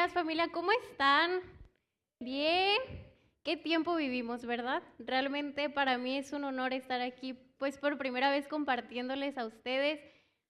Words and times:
días 0.00 0.14
familia, 0.14 0.48
¿cómo 0.50 0.72
están? 0.72 1.42
Bien. 2.20 2.80
¿Qué 3.42 3.58
tiempo 3.58 3.96
vivimos, 3.96 4.46
verdad? 4.46 4.82
Realmente 4.98 5.68
para 5.68 5.98
mí 5.98 6.16
es 6.16 6.32
un 6.32 6.44
honor 6.44 6.72
estar 6.72 7.02
aquí, 7.02 7.34
pues 7.58 7.76
por 7.76 7.98
primera 7.98 8.30
vez 8.30 8.48
compartiéndoles 8.48 9.36
a 9.36 9.44
ustedes. 9.44 10.00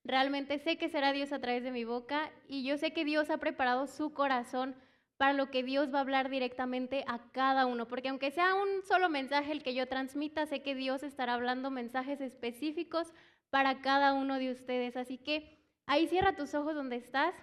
Realmente 0.05 0.57
sé 0.59 0.77
que 0.77 0.87
será 0.87 1.11
Dios 1.11 1.33
a 1.33 1.41
través 1.41 1.63
de 1.63 1.71
mi 1.71 1.83
boca 1.83 2.31
y 2.47 2.63
yo 2.63 2.77
sé 2.77 2.93
que 2.93 3.03
Dios 3.03 3.29
ha 3.29 3.39
preparado 3.39 3.87
su 3.87 4.13
corazón 4.13 4.73
para 5.17 5.33
lo 5.33 5.51
que 5.51 5.63
Dios 5.63 5.93
va 5.93 5.97
a 5.97 6.03
hablar 6.03 6.29
directamente 6.29 7.03
a 7.05 7.19
cada 7.33 7.65
uno, 7.65 7.89
porque 7.89 8.07
aunque 8.07 8.31
sea 8.31 8.55
un 8.55 8.83
solo 8.83 9.09
mensaje 9.09 9.51
el 9.51 9.63
que 9.63 9.73
yo 9.73 9.85
transmita, 9.85 10.45
sé 10.45 10.63
que 10.63 10.75
Dios 10.75 11.03
estará 11.03 11.33
hablando 11.33 11.71
mensajes 11.71 12.21
específicos 12.21 13.11
para 13.49 13.81
cada 13.81 14.13
uno 14.13 14.39
de 14.39 14.49
ustedes. 14.49 14.95
Así 14.95 15.17
que 15.17 15.59
ahí 15.87 16.07
cierra 16.07 16.37
tus 16.37 16.53
ojos 16.53 16.73
donde 16.73 16.95
estás 16.95 17.35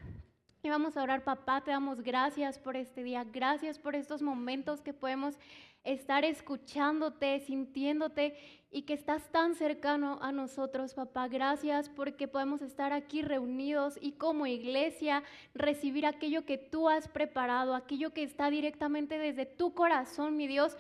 vamos 0.68 0.96
a 0.96 1.02
orar, 1.02 1.24
papá, 1.24 1.60
te 1.62 1.70
damos 1.70 2.02
gracias 2.02 2.58
por 2.58 2.76
este 2.76 3.02
día, 3.02 3.24
gracias 3.24 3.78
por 3.78 3.94
estos 3.94 4.22
momentos 4.22 4.80
que 4.80 4.92
podemos 4.92 5.38
estar 5.84 6.24
escuchándote, 6.24 7.40
sintiéndote 7.40 8.36
y 8.70 8.82
que 8.82 8.92
estás 8.92 9.30
tan 9.32 9.54
cercano 9.54 10.18
a 10.20 10.32
nosotros, 10.32 10.92
papá. 10.92 11.28
Gracias 11.28 11.88
porque 11.88 12.28
podemos 12.28 12.60
estar 12.60 12.92
aquí 12.92 13.22
reunidos 13.22 13.98
y 14.00 14.12
como 14.12 14.46
iglesia 14.46 15.22
recibir 15.54 16.04
aquello 16.04 16.44
que 16.44 16.58
tú 16.58 16.88
has 16.88 17.08
preparado, 17.08 17.74
aquello 17.74 18.12
que 18.12 18.22
está 18.22 18.50
directamente 18.50 19.18
desde 19.18 19.46
tu 19.46 19.72
corazón, 19.72 20.36
mi 20.36 20.46
Dios 20.46 20.76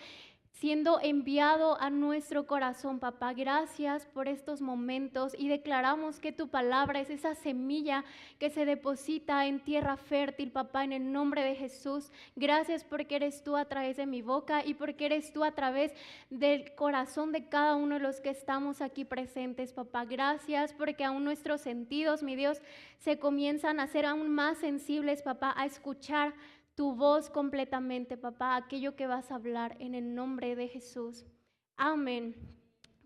siendo 0.60 0.98
enviado 1.00 1.80
a 1.80 1.88
nuestro 1.88 2.46
corazón, 2.46 2.98
papá. 2.98 3.32
Gracias 3.32 4.06
por 4.06 4.26
estos 4.26 4.60
momentos 4.60 5.32
y 5.38 5.46
declaramos 5.46 6.18
que 6.18 6.32
tu 6.32 6.48
palabra 6.48 7.00
es 7.00 7.10
esa 7.10 7.36
semilla 7.36 8.04
que 8.40 8.50
se 8.50 8.64
deposita 8.64 9.46
en 9.46 9.60
tierra 9.60 9.96
fértil, 9.96 10.50
papá, 10.50 10.82
en 10.82 10.92
el 10.92 11.12
nombre 11.12 11.44
de 11.44 11.54
Jesús. 11.54 12.10
Gracias 12.34 12.82
porque 12.82 13.16
eres 13.16 13.44
tú 13.44 13.56
a 13.56 13.66
través 13.66 13.96
de 13.98 14.06
mi 14.06 14.20
boca 14.20 14.64
y 14.64 14.74
porque 14.74 15.06
eres 15.06 15.32
tú 15.32 15.44
a 15.44 15.52
través 15.52 15.92
del 16.28 16.74
corazón 16.74 17.30
de 17.30 17.48
cada 17.48 17.76
uno 17.76 17.94
de 17.94 18.00
los 18.00 18.20
que 18.20 18.30
estamos 18.30 18.80
aquí 18.80 19.04
presentes, 19.04 19.72
papá. 19.72 20.06
Gracias 20.06 20.72
porque 20.72 21.04
aún 21.04 21.22
nuestros 21.22 21.60
sentidos, 21.60 22.24
mi 22.24 22.34
Dios, 22.34 22.60
se 22.98 23.20
comienzan 23.20 23.78
a 23.78 23.86
ser 23.86 24.06
aún 24.06 24.28
más 24.28 24.58
sensibles, 24.58 25.22
papá, 25.22 25.54
a 25.56 25.66
escuchar 25.66 26.34
tu 26.78 26.94
voz 26.94 27.28
completamente, 27.28 28.16
papá, 28.16 28.54
aquello 28.54 28.94
que 28.94 29.08
vas 29.08 29.32
a 29.32 29.34
hablar 29.34 29.76
en 29.80 29.96
el 29.96 30.14
nombre 30.14 30.54
de 30.54 30.68
Jesús. 30.68 31.26
Amén. 31.76 32.36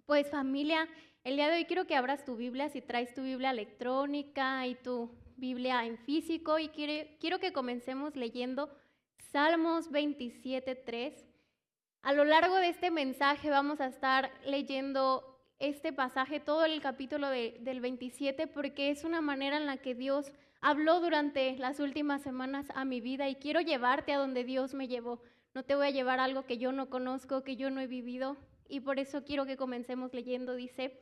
Pues 0.04 0.28
familia, 0.30 0.86
el 1.24 1.36
día 1.36 1.48
de 1.48 1.56
hoy 1.56 1.64
quiero 1.64 1.86
que 1.86 1.96
abras 1.96 2.22
tu 2.26 2.36
Biblia, 2.36 2.68
si 2.68 2.82
traes 2.82 3.14
tu 3.14 3.22
Biblia 3.22 3.48
electrónica 3.48 4.66
y 4.66 4.74
tu 4.74 5.10
Biblia 5.38 5.86
en 5.86 5.96
físico, 5.96 6.58
y 6.58 6.68
quiero 6.68 7.38
que 7.38 7.54
comencemos 7.54 8.14
leyendo 8.14 8.68
Salmos 9.30 9.90
27.3. 9.90 11.24
A 12.02 12.12
lo 12.12 12.26
largo 12.26 12.56
de 12.56 12.68
este 12.68 12.90
mensaje 12.90 13.48
vamos 13.48 13.80
a 13.80 13.86
estar 13.86 14.30
leyendo 14.44 15.40
este 15.58 15.94
pasaje, 15.94 16.40
todo 16.40 16.66
el 16.66 16.82
capítulo 16.82 17.30
del 17.30 17.80
27, 17.80 18.48
porque 18.48 18.90
es 18.90 19.02
una 19.02 19.22
manera 19.22 19.56
en 19.56 19.64
la 19.64 19.78
que 19.78 19.94
Dios 19.94 20.30
habló 20.62 21.00
durante 21.00 21.56
las 21.58 21.80
últimas 21.80 22.22
semanas 22.22 22.66
a 22.74 22.84
mi 22.84 23.00
vida 23.00 23.28
y 23.28 23.34
quiero 23.34 23.60
llevarte 23.60 24.12
a 24.12 24.18
donde 24.18 24.44
Dios 24.44 24.74
me 24.74 24.88
llevó. 24.88 25.20
No 25.54 25.64
te 25.64 25.74
voy 25.74 25.88
a 25.88 25.90
llevar 25.90 26.20
algo 26.20 26.46
que 26.46 26.56
yo 26.56 26.72
no 26.72 26.88
conozco, 26.88 27.42
que 27.42 27.56
yo 27.56 27.68
no 27.68 27.80
he 27.80 27.86
vivido. 27.88 28.36
Y 28.68 28.80
por 28.80 28.98
eso 28.98 29.24
quiero 29.24 29.44
que 29.44 29.56
comencemos 29.58 30.14
leyendo. 30.14 30.54
Dice, 30.54 30.98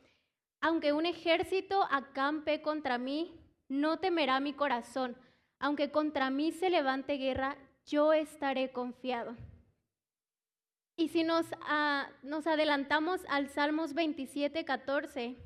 aunque 0.59 0.91
un 0.91 1.05
ejército 1.05 1.87
acampe 1.89 2.61
contra 2.61 2.97
mí, 2.97 3.39
no 3.69 3.99
temerá 3.99 4.39
mi 4.39 4.53
corazón. 4.53 5.15
Aunque 5.59 5.91
contra 5.91 6.31
mí 6.31 6.51
se 6.51 6.71
levante 6.71 7.13
guerra, 7.13 7.55
yo 7.85 8.13
estaré 8.13 8.71
confiado. 8.71 9.37
Y 10.97 11.09
si 11.09 11.23
nos, 11.23 11.45
ah, 11.61 12.09
nos 12.23 12.47
adelantamos 12.47 13.21
al 13.29 13.47
Salmos 13.47 13.93
27, 13.93 14.65
14, 14.65 15.37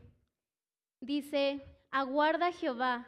dice, 1.02 1.62
aguarda 1.92 2.52
Jehová 2.54 3.08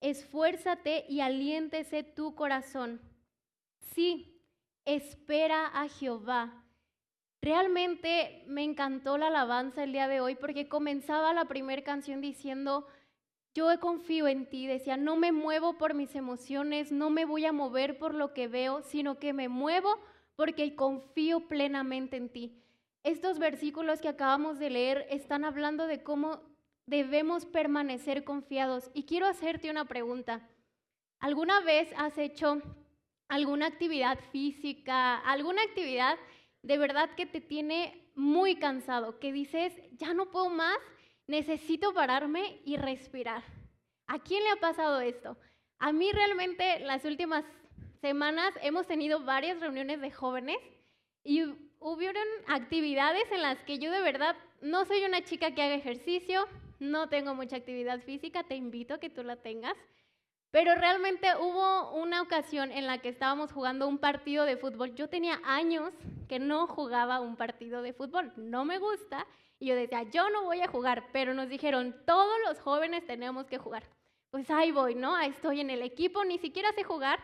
esfuérzate 0.00 1.04
y 1.08 1.20
aliéntese 1.20 2.02
tu 2.02 2.34
corazón. 2.34 3.00
Sí, 3.94 4.40
espera 4.84 5.66
a 5.66 5.88
Jehová. 5.88 6.64
Realmente 7.40 8.42
me 8.46 8.64
encantó 8.64 9.18
la 9.18 9.26
alabanza 9.26 9.84
el 9.84 9.92
día 9.92 10.08
de 10.08 10.20
hoy 10.20 10.34
porque 10.34 10.68
comenzaba 10.68 11.34
la 11.34 11.44
primera 11.44 11.82
canción 11.82 12.20
diciendo, 12.20 12.86
yo 13.54 13.68
confío 13.80 14.26
en 14.26 14.48
ti, 14.48 14.66
decía, 14.66 14.96
no 14.96 15.16
me 15.16 15.30
muevo 15.30 15.78
por 15.78 15.94
mis 15.94 16.14
emociones, 16.14 16.90
no 16.90 17.10
me 17.10 17.24
voy 17.24 17.44
a 17.44 17.52
mover 17.52 17.98
por 17.98 18.14
lo 18.14 18.32
que 18.32 18.48
veo, 18.48 18.82
sino 18.82 19.18
que 19.18 19.32
me 19.32 19.48
muevo 19.48 19.98
porque 20.36 20.74
confío 20.74 21.46
plenamente 21.46 22.16
en 22.16 22.30
ti. 22.30 22.60
Estos 23.04 23.38
versículos 23.38 24.00
que 24.00 24.08
acabamos 24.08 24.58
de 24.58 24.70
leer 24.70 25.06
están 25.10 25.44
hablando 25.44 25.86
de 25.86 26.02
cómo 26.02 26.40
debemos 26.86 27.46
permanecer 27.46 28.24
confiados. 28.24 28.90
Y 28.94 29.04
quiero 29.04 29.26
hacerte 29.26 29.70
una 29.70 29.84
pregunta. 29.84 30.48
¿Alguna 31.20 31.60
vez 31.60 31.92
has 31.96 32.18
hecho 32.18 32.60
alguna 33.28 33.66
actividad 33.66 34.18
física, 34.30 35.18
alguna 35.18 35.62
actividad 35.62 36.18
de 36.62 36.78
verdad 36.78 37.10
que 37.16 37.26
te 37.26 37.40
tiene 37.40 38.10
muy 38.14 38.56
cansado, 38.56 39.18
que 39.18 39.32
dices, 39.32 39.72
ya 39.92 40.14
no 40.14 40.30
puedo 40.30 40.50
más, 40.50 40.78
necesito 41.26 41.94
pararme 41.94 42.60
y 42.64 42.76
respirar? 42.76 43.42
¿A 44.06 44.18
quién 44.18 44.44
le 44.44 44.50
ha 44.50 44.56
pasado 44.56 45.00
esto? 45.00 45.36
A 45.78 45.92
mí 45.92 46.12
realmente 46.12 46.80
las 46.80 47.04
últimas 47.04 47.44
semanas 48.00 48.54
hemos 48.62 48.86
tenido 48.86 49.20
varias 49.24 49.60
reuniones 49.60 50.00
de 50.00 50.10
jóvenes 50.10 50.58
y 51.22 51.42
hubieron 51.80 52.24
actividades 52.48 53.30
en 53.32 53.42
las 53.42 53.58
que 53.64 53.78
yo 53.78 53.90
de 53.90 54.00
verdad 54.00 54.36
no 54.60 54.84
soy 54.84 55.04
una 55.04 55.22
chica 55.22 55.54
que 55.54 55.62
haga 55.62 55.74
ejercicio, 55.74 56.46
no 56.78 57.08
tengo 57.08 57.34
mucha 57.34 57.56
actividad 57.56 58.00
física, 58.00 58.44
te 58.44 58.56
invito 58.56 58.94
a 58.94 58.98
que 58.98 59.10
tú 59.10 59.22
la 59.22 59.36
tengas. 59.36 59.74
Pero 60.50 60.76
realmente 60.76 61.26
hubo 61.40 61.90
una 61.94 62.22
ocasión 62.22 62.70
en 62.70 62.86
la 62.86 62.98
que 62.98 63.08
estábamos 63.08 63.50
jugando 63.50 63.88
un 63.88 63.98
partido 63.98 64.44
de 64.44 64.56
fútbol. 64.56 64.94
Yo 64.94 65.08
tenía 65.08 65.40
años 65.44 65.92
que 66.28 66.38
no 66.38 66.68
jugaba 66.68 67.18
un 67.18 67.34
partido 67.34 67.82
de 67.82 67.92
fútbol. 67.92 68.32
No 68.36 68.64
me 68.64 68.78
gusta. 68.78 69.26
Y 69.58 69.66
yo 69.66 69.74
decía, 69.74 70.04
yo 70.04 70.30
no 70.30 70.44
voy 70.44 70.60
a 70.60 70.68
jugar. 70.68 71.08
Pero 71.12 71.34
nos 71.34 71.48
dijeron, 71.48 71.96
todos 72.06 72.36
los 72.46 72.60
jóvenes 72.60 73.04
tenemos 73.04 73.46
que 73.46 73.58
jugar. 73.58 73.82
Pues 74.30 74.48
ahí 74.48 74.70
voy, 74.70 74.94
¿no? 74.94 75.16
Ahí 75.16 75.30
estoy 75.30 75.60
en 75.60 75.70
el 75.70 75.82
equipo, 75.82 76.24
ni 76.24 76.38
siquiera 76.38 76.72
sé 76.72 76.84
jugar. 76.84 77.18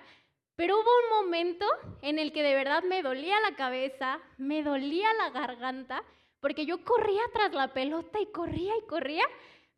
Pero 0.56 0.74
hubo 0.74 0.90
un 1.04 1.24
momento 1.24 1.66
en 2.02 2.18
el 2.18 2.32
que 2.32 2.42
de 2.42 2.54
verdad 2.54 2.82
me 2.82 3.00
dolía 3.00 3.38
la 3.48 3.54
cabeza, 3.54 4.18
me 4.38 4.64
dolía 4.64 5.06
la 5.14 5.30
garganta 5.30 6.02
porque 6.40 6.66
yo 6.66 6.84
corría 6.84 7.22
tras 7.32 7.52
la 7.52 7.72
pelota 7.72 8.20
y 8.20 8.26
corría 8.26 8.72
y 8.76 8.86
corría, 8.86 9.24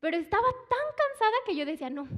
pero 0.00 0.16
estaba 0.16 0.48
tan 0.48 0.96
cansada 0.96 1.36
que 1.46 1.54
yo 1.54 1.66
decía, 1.66 1.90
no, 1.90 2.08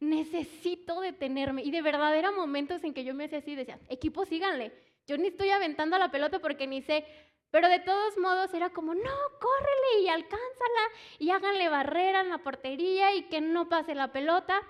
necesito 0.00 1.00
detenerme. 1.00 1.62
Y 1.62 1.70
de 1.70 1.82
verdad 1.82 2.16
eran 2.16 2.34
momentos 2.34 2.82
en 2.84 2.94
que 2.94 3.04
yo 3.04 3.14
me 3.14 3.24
hacía 3.24 3.38
así, 3.38 3.54
decía, 3.54 3.78
equipo, 3.88 4.24
síganle. 4.24 4.72
Yo 5.06 5.18
ni 5.18 5.28
estoy 5.28 5.50
aventando 5.50 5.98
la 5.98 6.10
pelota 6.10 6.38
porque 6.38 6.66
ni 6.66 6.82
sé, 6.82 7.04
pero 7.50 7.68
de 7.68 7.78
todos 7.80 8.18
modos 8.18 8.52
era 8.54 8.70
como, 8.70 8.94
no, 8.94 9.16
córrele 9.40 10.02
y 10.02 10.08
alcánzala 10.08 10.82
y 11.18 11.30
háganle 11.30 11.68
barrera 11.68 12.20
en 12.20 12.30
la 12.30 12.38
portería 12.38 13.14
y 13.14 13.28
que 13.28 13.40
no 13.40 13.68
pase 13.68 13.94
la 13.94 14.12
pelota. 14.12 14.60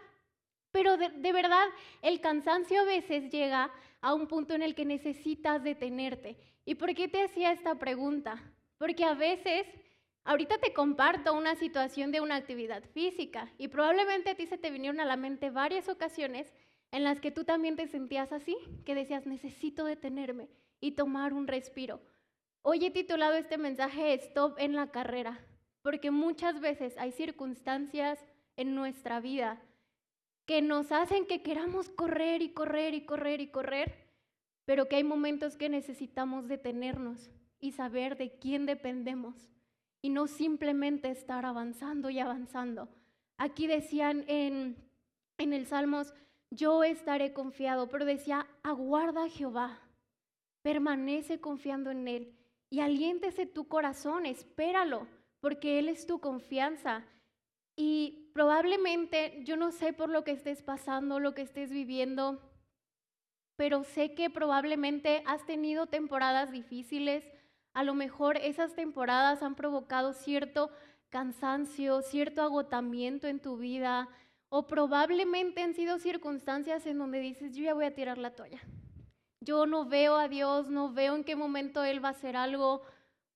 Pero 0.71 0.97
de, 0.97 1.09
de, 1.09 1.33
verdad, 1.33 1.67
el 2.03 2.21
cansancio 2.21 2.81
a 2.81 2.85
veces 2.85 3.31
llega 3.31 3.73
a 4.01 4.13
un 4.13 4.27
punto 4.27 4.55
en 4.55 4.63
el 4.63 4.75
que 4.75 4.85
necesitas 4.85 5.63
detenerte. 5.63 6.37
¿Y 6.65 6.75
por 6.75 6.95
qué 6.95 7.09
te 7.09 7.23
hacía 7.23 7.53
esta 7.53 7.77
pregunta? 7.77 8.54
Porque 8.85 9.05
a 9.05 9.15
veces, 9.15 9.67
ahorita 10.25 10.59
te 10.59 10.75
comparto 10.75 11.33
una 11.33 11.55
situación 11.55 12.13
de 12.13 12.21
una 12.21 12.37
actividad 12.37 12.85
física 12.93 13.51
y 13.57 13.69
probablemente 13.69 14.29
a 14.29 14.35
ti 14.35 14.47
se 14.47 14.59
te 14.59 14.71
vinieron 14.71 15.01
a 15.01 15.07
la 15.07 15.17
mente 15.17 15.49
varias 15.49 15.89
ocasiones 15.89 16.53
en 16.91 17.03
las 17.03 17.19
que 17.19 17.31
tú 17.31 17.45
también 17.45 17.77
te 17.77 17.87
sentías 17.87 18.31
así, 18.31 18.55
que 18.85 18.95
decías, 18.95 19.25
necesito 19.25 19.87
detenerme 19.87 20.51
y 20.81 20.93
tomar 20.93 21.33
un 21.33 21.47
respiro. 21.47 22.03
Hoy 22.61 22.85
he 22.85 22.91
titulado 22.91 23.33
este 23.37 23.57
mensaje 23.57 24.13
Stop 24.13 24.59
en 24.59 24.77
la 24.77 24.91
carrera, 24.91 25.41
porque 25.81 26.11
muchas 26.11 26.61
veces 26.61 26.95
hay 26.99 27.13
circunstancias 27.13 28.23
en 28.59 28.75
nuestra 28.75 29.19
vida 29.19 29.63
que 30.45 30.61
nos 30.61 30.93
hacen 30.93 31.25
que 31.25 31.43
queramos 31.43 31.89
correr 31.89 32.43
y 32.43 32.51
correr 32.51 32.93
y 32.93 33.07
correr 33.07 33.41
y 33.41 33.47
correr, 33.47 34.11
pero 34.67 34.89
que 34.91 34.97
hay 34.97 35.05
momentos 35.05 35.57
que 35.57 35.71
necesitamos 35.71 36.49
detenernos 36.49 37.31
y 37.65 37.73
saber 37.73 38.19
de 38.19 38.31
quién 38.39 38.67
dependemos 38.67 39.51
y 40.03 40.11
no 40.11 40.27
simplemente 40.27 41.11
estar 41.11 41.47
avanzando 41.47 42.11
y 42.11 42.19
avanzando. 42.19 42.91
Aquí 43.39 43.67
decían 43.67 44.23
en, 44.29 44.77
en 45.39 45.55
el 45.55 45.67
Salmos, 45.67 46.13
yo 46.51 46.85
estaré 46.85 47.33
confiado, 47.33 47.89
pero 47.89 48.05
decía, 48.05 48.47
aguarda 48.63 49.25
a 49.25 49.29
Jehová, 49.31 49.81
permanece 50.61 51.41
confiando 51.41 51.91
en 51.91 52.07
Él 52.07 52.37
y 52.69 52.81
aliéntese 52.81 53.47
tu 53.47 53.67
corazón, 53.67 54.27
espéralo, 54.27 55.07
porque 55.41 55.79
Él 55.79 55.89
es 55.89 56.07
tu 56.07 56.21
confianza. 56.21 57.03
Y 57.77 58.31
probablemente, 58.35 59.41
yo 59.45 59.57
no 59.57 59.73
sé 59.73 59.95
por 59.95 60.11
lo 60.11 60.23
que 60.23 60.33
estés 60.33 60.63
pasando, 60.63 61.19
lo 61.19 61.35
que 61.35 61.43
estés 61.43 61.71
viviendo, 61.71 62.43
pero 63.57 63.85
sé 63.85 64.15
que 64.15 64.29
probablemente 64.29 65.23
has 65.25 65.47
tenido 65.47 65.87
temporadas 65.87 66.53
difíciles. 66.53 67.25
A 67.75 67.83
lo 67.83 67.95
mejor 67.95 68.37
esas 68.37 68.75
temporadas 68.75 69.43
han 69.43 69.57
provocado 69.57 70.13
cierto 70.13 70.71
cansancio, 71.11 72.03
cierto 72.03 72.43
agotamiento 72.43 73.27
en 73.27 73.41
tu 73.41 73.57
vida, 73.57 74.09
o 74.49 74.69
probablemente 74.69 75.63
han 75.63 75.75
sido 75.75 75.99
circunstancias 75.99 76.87
en 76.87 76.99
donde 76.99 77.19
dices, 77.19 77.57
yo 77.57 77.65
ya 77.65 77.75
voy 77.75 77.87
a 77.87 77.95
tirar 77.95 78.19
la 78.19 78.37
toalla. 78.37 78.61
Yo 79.41 79.67
no 79.67 79.87
veo 79.87 80.17
a 80.17 80.29
Dios, 80.29 80.71
no 80.71 80.93
veo 80.93 81.17
en 81.17 81.25
qué 81.25 81.35
momento 81.35 81.83
Él 81.83 82.03
va 82.03 82.09
a 82.09 82.13
hacer 82.13 82.37
algo, 82.37 82.83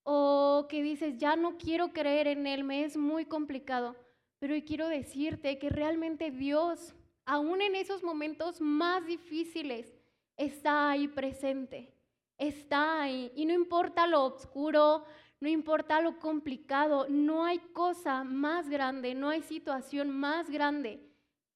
o 0.05 0.67
que 0.70 0.85
dices, 0.85 1.19
ya 1.19 1.35
no 1.35 1.58
quiero 1.58 1.93
creer 1.93 2.29
en 2.29 2.46
Él, 2.46 2.62
me 2.62 2.85
es 2.85 2.96
muy 2.96 3.25
complicado. 3.25 3.96
Pero 4.38 4.55
hoy 4.55 4.62
quiero 4.62 4.88
decirte 4.88 5.58
que 5.58 5.69
realmente 5.69 6.31
Dios, 6.31 6.94
aún 7.26 7.61
en 7.61 7.75
esos 7.75 8.05
momentos 8.05 8.61
más 8.61 9.05
difíciles, 9.05 9.93
está 10.37 10.90
ahí 10.90 11.08
presente, 11.08 11.93
está 12.38 13.02
ahí. 13.02 13.32
Y 13.35 13.44
no 13.46 13.52
importa 13.52 14.06
lo 14.06 14.25
oscuro, 14.25 15.05
no 15.40 15.49
importa 15.49 16.00
lo 16.00 16.19
complicado, 16.19 17.06
no 17.08 17.44
hay 17.44 17.58
cosa 17.58 18.25
más 18.25 18.69
grande, 18.69 19.14
no 19.14 19.29
hay 19.29 19.43
situación 19.43 20.11
más 20.11 20.49
grande 20.50 21.00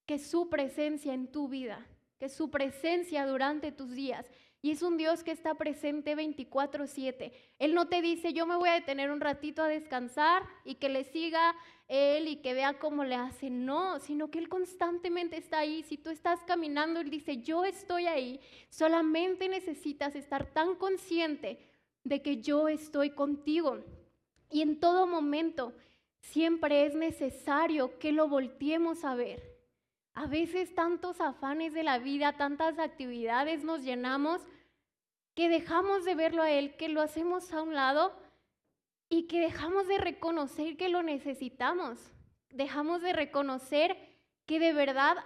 que 0.05 0.19
su 0.19 0.49
presencia 0.49 1.13
en 1.13 1.27
tu 1.27 1.47
vida, 1.47 1.85
que 2.19 2.29
su 2.29 2.49
presencia 2.51 3.25
durante 3.25 3.71
tus 3.71 3.91
días. 3.91 4.29
Y 4.63 4.71
es 4.71 4.81
un 4.81 4.95
Dios 4.95 5.25
que 5.25 5.31
está 5.31 5.55
presente 5.55 6.15
24/7. 6.15 7.33
Él 7.59 7.73
no 7.73 7.89
te 7.89 8.01
dice, 8.01 8.31
yo 8.31 8.45
me 8.45 8.55
voy 8.55 8.69
a 8.69 8.75
detener 8.75 9.11
un 9.11 9.19
ratito 9.19 9.61
a 9.61 9.67
descansar 9.67 10.43
y 10.63 10.75
que 10.75 10.87
le 10.87 11.03
siga 11.03 11.53
Él 11.89 12.29
y 12.29 12.37
que 12.37 12.53
vea 12.53 12.79
cómo 12.79 13.03
le 13.03 13.15
hace. 13.15 13.49
No, 13.49 13.99
sino 13.99 14.31
que 14.31 14.39
Él 14.39 14.47
constantemente 14.47 15.35
está 15.35 15.59
ahí. 15.59 15.83
Si 15.83 15.97
tú 15.97 16.11
estás 16.11 16.45
caminando, 16.45 17.01
Él 17.01 17.09
dice, 17.09 17.41
yo 17.41 17.65
estoy 17.65 18.07
ahí. 18.07 18.39
Solamente 18.69 19.49
necesitas 19.49 20.15
estar 20.15 20.45
tan 20.53 20.75
consciente 20.75 21.59
de 22.05 22.21
que 22.21 22.37
yo 22.37 22.69
estoy 22.69 23.09
contigo. 23.09 23.83
Y 24.49 24.61
en 24.61 24.79
todo 24.79 25.05
momento 25.07 25.73
siempre 26.21 26.85
es 26.85 26.95
necesario 26.95 27.99
que 27.99 28.13
lo 28.13 28.29
volteemos 28.29 29.03
a 29.03 29.13
ver. 29.13 29.43
A 30.13 30.27
veces 30.27 30.73
tantos 30.73 31.19
afanes 31.19 31.73
de 31.73 31.83
la 31.83 31.97
vida, 31.97 32.37
tantas 32.37 32.79
actividades 32.79 33.65
nos 33.65 33.83
llenamos 33.83 34.41
que 35.35 35.49
dejamos 35.49 36.05
de 36.05 36.15
verlo 36.15 36.43
a 36.43 36.51
Él, 36.51 36.75
que 36.75 36.89
lo 36.89 37.01
hacemos 37.01 37.51
a 37.53 37.61
un 37.61 37.73
lado 37.73 38.13
y 39.09 39.27
que 39.27 39.39
dejamos 39.39 39.87
de 39.87 39.97
reconocer 39.97 40.77
que 40.77 40.89
lo 40.89 41.03
necesitamos. 41.03 41.99
Dejamos 42.49 43.01
de 43.01 43.13
reconocer 43.13 43.97
que 44.45 44.59
de 44.59 44.73
verdad, 44.73 45.17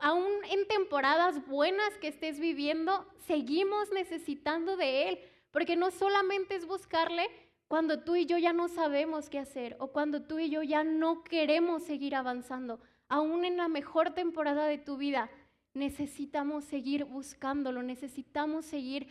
aún 0.00 0.32
en 0.50 0.66
temporadas 0.66 1.46
buenas 1.46 1.96
que 1.98 2.08
estés 2.08 2.40
viviendo, 2.40 3.06
seguimos 3.26 3.90
necesitando 3.92 4.76
de 4.76 5.08
Él. 5.08 5.18
Porque 5.50 5.76
no 5.76 5.92
solamente 5.92 6.56
es 6.56 6.66
buscarle 6.66 7.28
cuando 7.68 8.02
tú 8.02 8.16
y 8.16 8.26
yo 8.26 8.38
ya 8.38 8.52
no 8.52 8.68
sabemos 8.68 9.30
qué 9.30 9.38
hacer 9.38 9.76
o 9.78 9.92
cuando 9.92 10.22
tú 10.22 10.40
y 10.40 10.50
yo 10.50 10.62
ya 10.64 10.82
no 10.82 11.22
queremos 11.22 11.84
seguir 11.84 12.16
avanzando. 12.16 12.80
Aún 13.08 13.44
en 13.44 13.56
la 13.56 13.68
mejor 13.68 14.14
temporada 14.14 14.66
de 14.66 14.78
tu 14.78 14.96
vida, 14.96 15.30
necesitamos 15.74 16.64
seguir 16.64 17.04
buscándolo, 17.04 17.82
necesitamos 17.82 18.64
seguir 18.64 19.08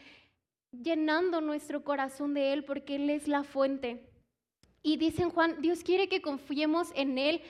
llenando 0.82 1.42
nuestro 1.42 1.84
corazón 1.84 2.34
de 2.34 2.54
Él 2.54 2.66
porque 2.66 2.96
Él 2.96 3.10
es 3.10 3.28
la 3.28 3.44
fuente. 3.44 4.10
Y 4.82 4.98
dicen 4.98 5.30
Juan, 5.30 5.62
Dios 5.62 5.84
quiere 5.84 6.10
que 6.10 6.22
confiemos 6.22 6.92
en 6.96 7.18
Él 7.18 7.42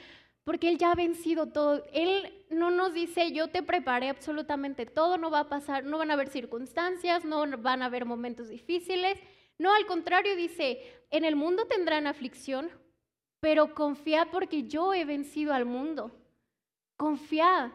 porque 0.44 0.70
Él 0.70 0.78
ya 0.78 0.92
ha 0.92 0.96
vencido 0.96 1.48
todo. 1.48 1.84
Él 1.94 2.46
no 2.50 2.70
nos 2.70 2.94
dice, 2.94 3.32
yo 3.32 3.50
te 3.50 3.64
preparé 3.64 4.10
absolutamente 4.10 4.86
todo, 4.86 5.18
no 5.18 5.32
va 5.32 5.40
a 5.40 5.50
pasar, 5.50 5.86
no 5.86 5.98
van 5.98 6.12
a 6.12 6.14
haber 6.14 6.30
circunstancias, 6.30 7.26
no 7.26 7.46
van 7.58 7.82
a 7.82 7.86
haber 7.86 8.06
momentos 8.06 8.50
difíciles. 8.50 9.20
No, 9.58 9.74
al 9.74 9.86
contrario, 9.86 10.36
dice, 10.36 10.82
en 11.10 11.26
el 11.26 11.36
mundo 11.36 11.66
tendrán 11.68 12.08
aflicción, 12.08 12.70
pero 13.40 13.74
confía 13.74 14.30
porque 14.32 14.64
yo 14.64 14.94
he 14.94 15.06
vencido 15.06 15.54
al 15.54 15.66
mundo. 15.66 16.12
Confía. 16.98 17.74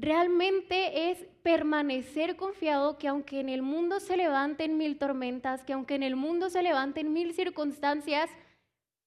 Realmente 0.00 1.10
es 1.10 1.24
permanecer 1.42 2.36
confiado 2.36 2.98
que 2.98 3.08
aunque 3.08 3.40
en 3.40 3.48
el 3.48 3.62
mundo 3.62 3.98
se 3.98 4.16
levanten 4.16 4.78
mil 4.78 4.96
tormentas, 4.96 5.64
que 5.64 5.72
aunque 5.72 5.96
en 5.96 6.04
el 6.04 6.14
mundo 6.14 6.50
se 6.50 6.62
levanten 6.62 7.12
mil 7.12 7.34
circunstancias, 7.34 8.30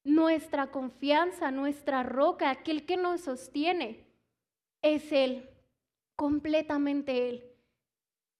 nuestra 0.04 0.68
confianza, 0.68 1.50
nuestra 1.50 2.04
roca, 2.04 2.50
aquel 2.50 2.86
que 2.86 2.98
nos 2.98 3.22
sostiene, 3.22 4.06
es 4.82 5.14
Él, 5.14 5.50
completamente 6.18 7.30
Él. 7.30 7.46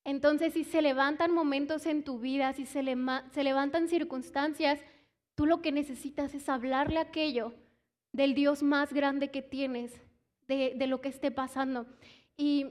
Entonces, 0.03 0.51
si 0.51 0.65
se 0.65 0.81
levantan 0.81 1.31
momentos 1.31 1.86
en 1.86 2.03
tu 2.03 2.19
vida, 2.19 2.51
si 2.51 2.65
se, 2.65 2.83
levantan 2.83 3.88
circunstancias, 3.88 4.81
tú 5.36 5.45
lo 5.45 5.62
que 5.62 5.71
necesitas 5.71 6.33
es 6.33 6.50
hablarle 6.50 7.00
aquello 7.00 7.53
del 8.12 8.33
Dios 8.33 8.62
más 8.62 8.92
grande 8.92 9.31
que 9.31 9.42
tienes, 9.42 10.01
de, 10.50 10.74
de 10.75 10.88
lo 10.88 11.00
que 11.00 11.07
esté 11.07 11.31
pasando. 11.31 11.86
Y 12.41 12.65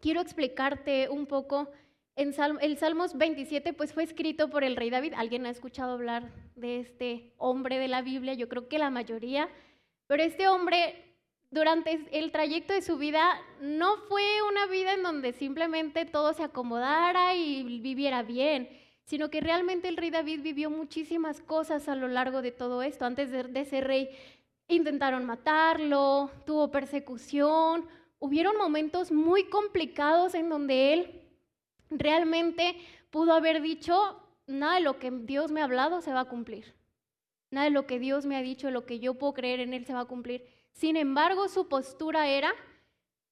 quiero 0.00 0.20
explicarte 0.20 1.08
un 1.08 1.26
poco 1.26 1.68
en 2.14 2.32
el 2.60 2.78
Salmos 2.78 3.18
27 3.18 3.72
pues 3.72 3.92
fue 3.92 4.04
escrito 4.04 4.48
por 4.48 4.62
el 4.62 4.76
rey 4.76 4.90
David. 4.90 5.14
¿Alguien 5.16 5.44
ha 5.44 5.50
escuchado 5.50 5.94
hablar 5.94 6.30
de 6.54 6.78
este 6.78 7.32
hombre 7.36 7.80
de 7.80 7.88
la 7.88 8.02
Biblia? 8.02 8.34
Yo 8.34 8.48
creo 8.48 8.68
que 8.68 8.78
la 8.78 8.90
mayoría. 8.90 9.48
Pero 10.06 10.22
este 10.22 10.46
hombre 10.46 11.16
durante 11.50 12.06
el 12.12 12.30
trayecto 12.30 12.74
de 12.74 12.80
su 12.80 12.96
vida 12.96 13.24
no 13.60 13.96
fue 14.08 14.22
una 14.48 14.66
vida 14.68 14.94
en 14.94 15.02
donde 15.02 15.32
simplemente 15.32 16.04
todo 16.04 16.32
se 16.32 16.44
acomodara 16.44 17.34
y 17.34 17.80
viviera 17.80 18.22
bien, 18.22 18.68
sino 19.02 19.30
que 19.30 19.40
realmente 19.40 19.88
el 19.88 19.96
rey 19.96 20.10
David 20.10 20.42
vivió 20.42 20.70
muchísimas 20.70 21.40
cosas 21.40 21.88
a 21.88 21.96
lo 21.96 22.06
largo 22.06 22.40
de 22.40 22.52
todo 22.52 22.84
esto. 22.84 23.04
Antes 23.04 23.32
de, 23.32 23.42
de 23.42 23.64
ser 23.64 23.84
rey 23.88 24.10
intentaron 24.68 25.24
matarlo, 25.24 26.30
tuvo 26.44 26.70
persecución, 26.70 27.88
hubieron 28.18 28.56
momentos 28.56 29.12
muy 29.12 29.44
complicados 29.44 30.34
en 30.34 30.48
donde 30.48 30.92
él 30.92 31.22
realmente 31.90 32.76
pudo 33.10 33.32
haber 33.32 33.62
dicho, 33.62 34.20
nada 34.46 34.76
de 34.76 34.80
lo 34.80 34.98
que 34.98 35.10
Dios 35.10 35.50
me 35.50 35.60
ha 35.60 35.64
hablado 35.64 36.00
se 36.00 36.12
va 36.12 36.20
a 36.20 36.28
cumplir. 36.28 36.74
Nada 37.50 37.66
de 37.66 37.70
lo 37.70 37.86
que 37.86 37.98
Dios 37.98 38.26
me 38.26 38.36
ha 38.36 38.42
dicho, 38.42 38.70
lo 38.70 38.86
que 38.86 38.98
yo 38.98 39.14
puedo 39.14 39.34
creer 39.34 39.60
en 39.60 39.72
Él 39.72 39.86
se 39.86 39.94
va 39.94 40.00
a 40.00 40.06
cumplir. 40.06 40.44
Sin 40.72 40.96
embargo, 40.96 41.48
su 41.48 41.68
postura 41.68 42.28
era, 42.28 42.52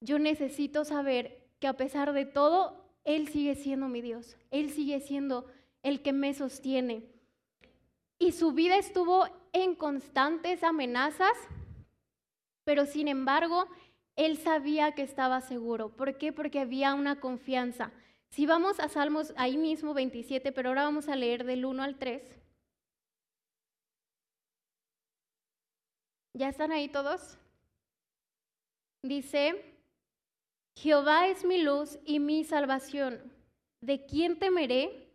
yo 0.01 0.19
necesito 0.19 0.85
saber 0.85 1.51
que 1.59 1.67
a 1.67 1.77
pesar 1.77 2.13
de 2.13 2.25
todo, 2.25 2.85
Él 3.05 3.29
sigue 3.29 3.55
siendo 3.55 3.89
mi 3.89 4.01
Dios. 4.01 4.37
Él 4.51 4.71
sigue 4.71 5.01
siendo 5.01 5.47
el 5.83 6.01
que 6.01 6.13
me 6.13 6.33
sostiene. 6.33 7.11
Y 8.19 8.33
su 8.33 8.53
vida 8.53 8.77
estuvo 8.77 9.27
en 9.53 9.75
constantes 9.75 10.63
amenazas, 10.63 11.37
pero 12.65 12.87
sin 12.87 13.09
embargo, 13.09 13.67
Él 14.17 14.39
sabía 14.39 14.93
que 14.93 15.03
estaba 15.03 15.41
seguro. 15.41 15.91
¿Por 15.91 16.19
qué? 16.19 16.33
Porque 16.33 16.61
había 16.61 16.95
una 16.95 17.21
confianza. 17.21 17.93
Si 18.31 18.47
vamos 18.47 18.81
a 18.81 18.89
Salmos 18.89 19.33
ahí 19.37 19.57
mismo 19.57 19.95
27, 19.95 20.53
pero 20.53 20.69
ahora 20.69 20.85
vamos 20.85 21.09
a 21.09 21.17
leer 21.17 21.45
del 21.45 21.65
1 21.65 21.83
al 21.83 21.99
3. 21.99 22.23
¿Ya 26.35 26.49
están 26.49 26.73
ahí 26.73 26.89
todos? 26.89 27.39
Dice, 29.03 29.77
Jehová 30.75 31.29
es 31.29 31.45
mi 31.45 31.63
luz 31.63 31.99
y 32.05 32.19
mi 32.19 32.43
salvación. 32.43 33.33
¿De 33.81 34.05
quién 34.07 34.39
temeré? 34.39 35.13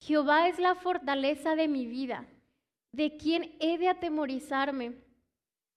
Jehová 0.00 0.48
es 0.48 0.58
la 0.58 0.74
fortaleza 0.74 1.54
de 1.54 1.68
mi 1.68 1.86
vida. 1.86 2.26
¿De 2.92 3.16
quién 3.16 3.56
he 3.60 3.78
de 3.78 3.88
atemorizarme? 3.88 4.94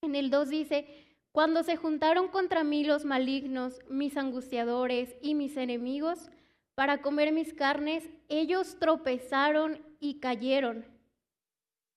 En 0.01 0.15
el 0.15 0.29
2 0.29 0.49
dice, 0.49 1.08
cuando 1.39 1.63
se 1.63 1.77
juntaron 1.77 2.27
contra 2.27 2.65
mí 2.65 2.83
los 2.83 3.05
malignos, 3.05 3.79
mis 3.87 4.17
angustiadores 4.17 5.15
y 5.21 5.35
mis 5.35 5.55
enemigos, 5.55 6.29
para 6.75 7.01
comer 7.01 7.31
mis 7.31 7.53
carnes, 7.53 8.09
ellos 8.27 8.75
tropezaron 8.77 9.81
y 10.01 10.19
cayeron. 10.19 10.85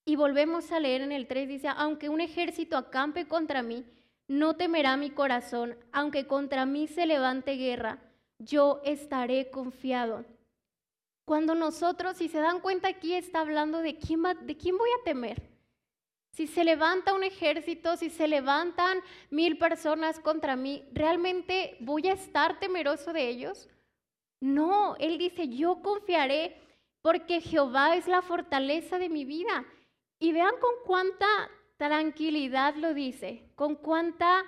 Y 0.05 0.15
volvemos 0.15 0.71
a 0.71 0.79
leer 0.79 1.01
en 1.01 1.11
el 1.11 1.27
3, 1.27 1.49
dice, 1.49 1.67
aunque 1.77 2.09
un 2.09 2.21
ejército 2.21 2.77
acampe 2.77 3.27
contra 3.27 3.63
mí, 3.63 3.85
no 4.29 4.55
temerá 4.55 4.97
mi 4.97 5.11
corazón, 5.11 5.77
aunque 5.91 6.29
contra 6.29 6.65
mí 6.65 6.87
se 6.87 7.05
levante 7.05 7.57
guerra, 7.57 7.99
yo 8.39 8.81
estaré 8.85 9.51
confiado. 9.51 10.25
Cuando 11.25 11.57
nosotros, 11.57 12.17
si 12.17 12.29
se 12.29 12.39
dan 12.39 12.61
cuenta 12.61 12.87
aquí, 12.87 13.13
está 13.13 13.41
hablando 13.41 13.79
de 13.79 13.97
quién, 13.97 14.23
de 14.23 14.57
quién 14.57 14.79
voy 14.79 14.91
a 15.01 15.03
temer. 15.03 15.52
Si 16.33 16.47
se 16.47 16.65
levanta 16.65 17.13
un 17.13 17.25
ejército, 17.25 17.97
si 17.97 18.09
se 18.09 18.27
levantan 18.27 19.01
mil 19.29 19.59
personas 19.59 20.19
contra 20.19 20.57
mí, 20.57 20.83
¿realmente 20.93 21.77
voy 21.81 22.09
a 22.09 22.15
estar 22.15 22.59
temeroso 22.59 23.13
de 23.13 23.29
ellos? 23.29 23.69
No, 24.41 24.97
Él 24.97 25.19
dice, 25.19 25.49
yo 25.49 25.83
confiaré 25.83 26.57
porque 27.03 27.43
Jehová 27.43 27.97
es 27.97 28.09
la 28.09 28.23
fortaleza 28.23 28.99
de 28.99 29.11
mi 29.11 29.27
vida. 29.27 29.67
Y 30.19 30.33
vean 30.33 30.55
con 30.59 30.73
cuánta 30.87 31.27
tranquilidad 31.77 32.77
lo 32.77 32.95
dice, 32.95 33.51
con 33.55 33.75
cuánta 33.75 34.43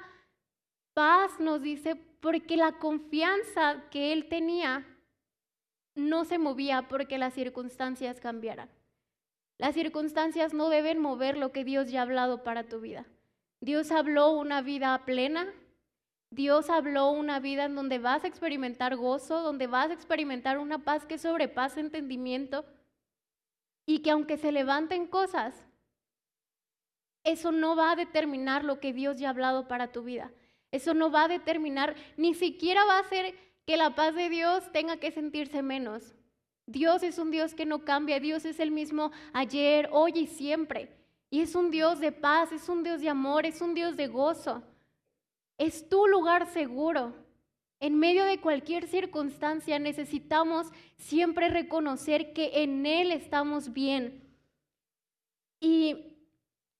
paz 0.94 1.38
nos 1.38 1.60
dice, 1.60 1.96
porque 1.96 2.56
la 2.56 2.78
confianza 2.78 3.84
que 3.90 4.12
Él 4.14 4.28
tenía 4.30 4.86
no 5.94 6.24
se 6.24 6.38
movía 6.38 6.88
porque 6.88 7.18
las 7.18 7.34
circunstancias 7.34 8.20
cambiaran. 8.20 8.70
Las 9.58 9.74
circunstancias 9.74 10.52
no 10.52 10.68
deben 10.68 10.98
mover 10.98 11.36
lo 11.36 11.52
que 11.52 11.64
Dios 11.64 11.90
ya 11.90 12.00
ha 12.00 12.02
hablado 12.02 12.42
para 12.42 12.64
tu 12.64 12.80
vida. 12.80 13.06
Dios 13.60 13.92
habló 13.92 14.32
una 14.32 14.62
vida 14.62 15.00
plena. 15.04 15.52
Dios 16.30 16.68
habló 16.68 17.10
una 17.10 17.38
vida 17.38 17.64
en 17.64 17.76
donde 17.76 17.98
vas 17.98 18.24
a 18.24 18.26
experimentar 18.26 18.96
gozo, 18.96 19.40
donde 19.40 19.68
vas 19.68 19.90
a 19.90 19.94
experimentar 19.94 20.58
una 20.58 20.84
paz 20.84 21.06
que 21.06 21.18
sobrepasa 21.18 21.78
entendimiento 21.78 22.64
y 23.86 24.00
que 24.00 24.10
aunque 24.10 24.36
se 24.36 24.50
levanten 24.50 25.06
cosas, 25.06 25.54
eso 27.22 27.52
no 27.52 27.76
va 27.76 27.92
a 27.92 27.96
determinar 27.96 28.64
lo 28.64 28.80
que 28.80 28.92
Dios 28.92 29.18
ya 29.18 29.28
ha 29.28 29.30
hablado 29.30 29.68
para 29.68 29.92
tu 29.92 30.02
vida. 30.02 30.32
Eso 30.72 30.92
no 30.92 31.10
va 31.10 31.24
a 31.24 31.28
determinar, 31.28 31.94
ni 32.16 32.34
siquiera 32.34 32.84
va 32.84 32.96
a 32.96 33.02
hacer 33.02 33.34
que 33.64 33.76
la 33.76 33.94
paz 33.94 34.14
de 34.14 34.28
Dios 34.28 34.70
tenga 34.72 34.96
que 34.96 35.12
sentirse 35.12 35.62
menos. 35.62 36.14
Dios 36.66 37.02
es 37.02 37.18
un 37.18 37.30
Dios 37.30 37.54
que 37.54 37.66
no 37.66 37.84
cambia, 37.84 38.20
Dios 38.20 38.44
es 38.44 38.58
el 38.58 38.70
mismo 38.70 39.12
ayer, 39.32 39.88
hoy 39.92 40.12
y 40.14 40.26
siempre. 40.26 40.96
Y 41.30 41.40
es 41.40 41.54
un 41.54 41.70
Dios 41.70 42.00
de 42.00 42.12
paz, 42.12 42.52
es 42.52 42.68
un 42.68 42.82
Dios 42.82 43.00
de 43.00 43.08
amor, 43.08 43.44
es 43.44 43.60
un 43.60 43.74
Dios 43.74 43.96
de 43.96 44.06
gozo. 44.06 44.62
Es 45.58 45.88
tu 45.88 46.06
lugar 46.06 46.46
seguro. 46.52 47.12
En 47.80 47.98
medio 47.98 48.24
de 48.24 48.40
cualquier 48.40 48.86
circunstancia 48.86 49.78
necesitamos 49.78 50.68
siempre 50.96 51.48
reconocer 51.48 52.32
que 52.32 52.62
en 52.62 52.86
Él 52.86 53.12
estamos 53.12 53.72
bien. 53.72 54.22
Y 55.60 56.16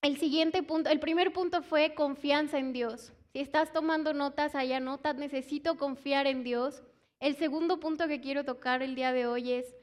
el 0.02 0.18
siguiente 0.18 0.62
punto, 0.62 0.90
el 0.90 1.00
primer 1.00 1.32
punto 1.32 1.62
fue 1.62 1.94
confianza 1.94 2.58
en 2.58 2.72
Dios. 2.72 3.12
Si 3.32 3.40
estás 3.40 3.72
tomando 3.72 4.14
notas, 4.14 4.54
allá 4.54 4.78
notas, 4.80 5.16
necesito 5.16 5.76
confiar 5.76 6.26
en 6.26 6.44
Dios. 6.44 6.82
El 7.24 7.36
segundo 7.36 7.80
punto 7.80 8.06
que 8.06 8.20
quiero 8.20 8.44
tocar 8.44 8.82
el 8.82 8.94
día 8.94 9.10
de 9.14 9.26
hoy 9.26 9.52
es 9.52 9.74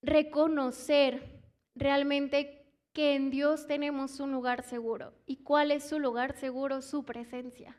reconocer 0.00 1.42
realmente 1.74 2.72
que 2.92 3.16
en 3.16 3.30
Dios 3.30 3.66
tenemos 3.66 4.20
un 4.20 4.30
lugar 4.30 4.62
seguro. 4.62 5.12
¿Y 5.26 5.42
cuál 5.42 5.72
es 5.72 5.88
su 5.88 5.98
lugar 5.98 6.36
seguro? 6.36 6.80
Su 6.80 7.04
presencia. 7.04 7.76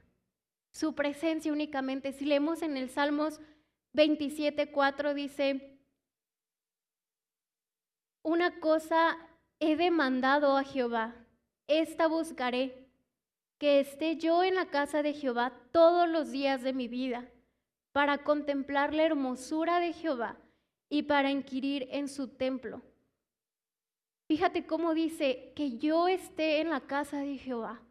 Su 0.69 0.95
presencia 0.95 1.53
únicamente. 1.53 2.11
Si 2.11 2.25
leemos 2.25 2.61
en 2.61 2.75
el 2.75 2.89
Salmos 2.89 3.39
27.4 3.93 5.13
dice, 5.13 5.79
una 8.21 8.59
cosa 8.59 9.17
he 9.61 9.77
demandado 9.77 10.57
a 10.57 10.65
Jehová, 10.65 11.15
esta 11.67 12.07
buscaré, 12.07 12.89
que 13.59 13.79
esté 13.79 14.17
yo 14.17 14.43
en 14.43 14.55
la 14.55 14.65
casa 14.65 15.03
de 15.03 15.13
Jehová 15.13 15.53
todos 15.71 16.09
los 16.09 16.31
días 16.31 16.63
de 16.63 16.73
mi 16.73 16.89
vida 16.89 17.29
para 17.93 18.17
contemplar 18.17 18.93
la 18.93 19.03
hermosura 19.03 19.79
de 19.79 19.93
Jehová 19.93 20.37
y 20.89 21.03
para 21.03 21.31
inquirir 21.31 21.87
en 21.91 22.09
su 22.09 22.27
templo. 22.27 22.81
Fíjate 24.27 24.65
cómo 24.65 24.93
dice 24.93 25.53
que 25.55 25.77
yo 25.77 26.07
esté 26.07 26.59
en 26.59 26.69
la 26.69 26.81
casa 26.81 27.19
de 27.19 27.37
Jehová. 27.37 27.81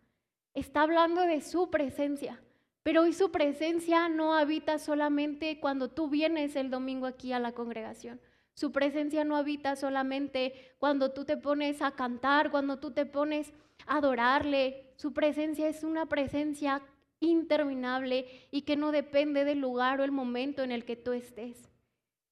Está 0.55 0.83
hablando 0.83 1.23
de 1.23 1.41
su 1.41 1.71
presencia, 1.71 2.43
pero 2.83 3.03
hoy 3.03 3.13
su 3.13 3.31
presencia 3.31 4.09
no 4.09 4.35
habita 4.35 4.79
solamente 4.79 5.61
cuando 5.61 5.89
tú 5.89 6.09
vienes 6.09 6.57
el 6.57 6.69
domingo 6.69 7.07
aquí 7.07 7.33
a 7.33 7.39
la 7.39 7.53
congregación. 7.53 8.21
Su 8.55 8.73
presencia 8.73 9.25
no 9.25 9.37
habita 9.37 9.77
solamente 9.77 10.75
cuando 10.79 11.13
tú 11.13 11.25
te 11.25 11.37
pones 11.37 11.81
a 11.81 11.93
cantar, 11.93 12.51
cuando 12.51 12.79
tú 12.79 12.91
te 12.91 13.07
pones 13.07 13.53
a 13.87 13.99
adorarle. 13.99 14.93
Su 14.97 15.13
presencia 15.13 15.69
es 15.69 15.85
una 15.85 16.07
presencia 16.07 16.83
interminable 17.23 18.27
y 18.51 18.63
que 18.63 18.77
no 18.77 18.93
depende 18.93 19.45
del 19.45 19.61
lugar 19.61 20.01
o 20.01 20.05
el 20.05 20.13
momento 20.13 20.63
en 20.63 20.73
el 20.73 20.85
que 20.85 20.97
tú 20.97 21.13
estés. 21.13 21.71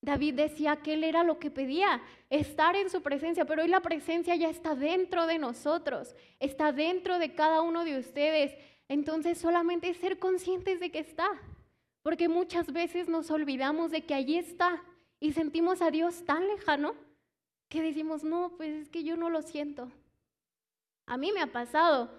David 0.03 0.35
decía 0.35 0.77
que 0.77 0.95
él 0.95 1.05
era 1.05 1.25
lo 1.25 1.39
que 1.39 1.51
pedía, 1.51 2.03
estar 2.31 2.75
en 2.75 2.89
su 2.89 3.03
presencia, 3.03 3.45
pero 3.45 3.63
hoy 3.63 3.69
la 3.69 3.81
presencia 3.81 4.35
ya 4.35 4.49
está 4.49 4.75
dentro 4.75 5.27
de 5.27 5.39
nosotros, 5.39 6.15
está 6.39 6.73
dentro 6.73 7.19
de 7.19 7.35
cada 7.35 7.61
uno 7.61 7.85
de 7.85 7.99
ustedes. 7.99 8.57
Entonces 8.89 9.39
solamente 9.39 9.93
ser 9.95 10.19
conscientes 10.19 10.81
de 10.81 10.91
que 10.91 11.01
está, 11.01 11.29
porque 12.03 12.29
muchas 12.29 12.73
veces 12.73 13.09
nos 13.09 13.31
olvidamos 13.31 13.91
de 13.91 14.05
que 14.05 14.15
allí 14.15 14.37
está 14.37 14.83
y 15.21 15.33
sentimos 15.33 15.83
a 15.83 15.91
Dios 15.91 16.25
tan 16.25 16.49
lejano 16.49 16.95
que 17.69 17.83
decimos, 17.83 18.25
no, 18.25 18.55
pues 18.57 18.71
es 18.71 18.89
que 18.89 19.05
yo 19.05 19.17
no 19.17 19.31
lo 19.31 19.43
siento. 19.43 19.91
A 21.07 21.17
mí 21.17 21.31
me 21.31 21.41
ha 21.41 21.53
pasado, 21.53 22.11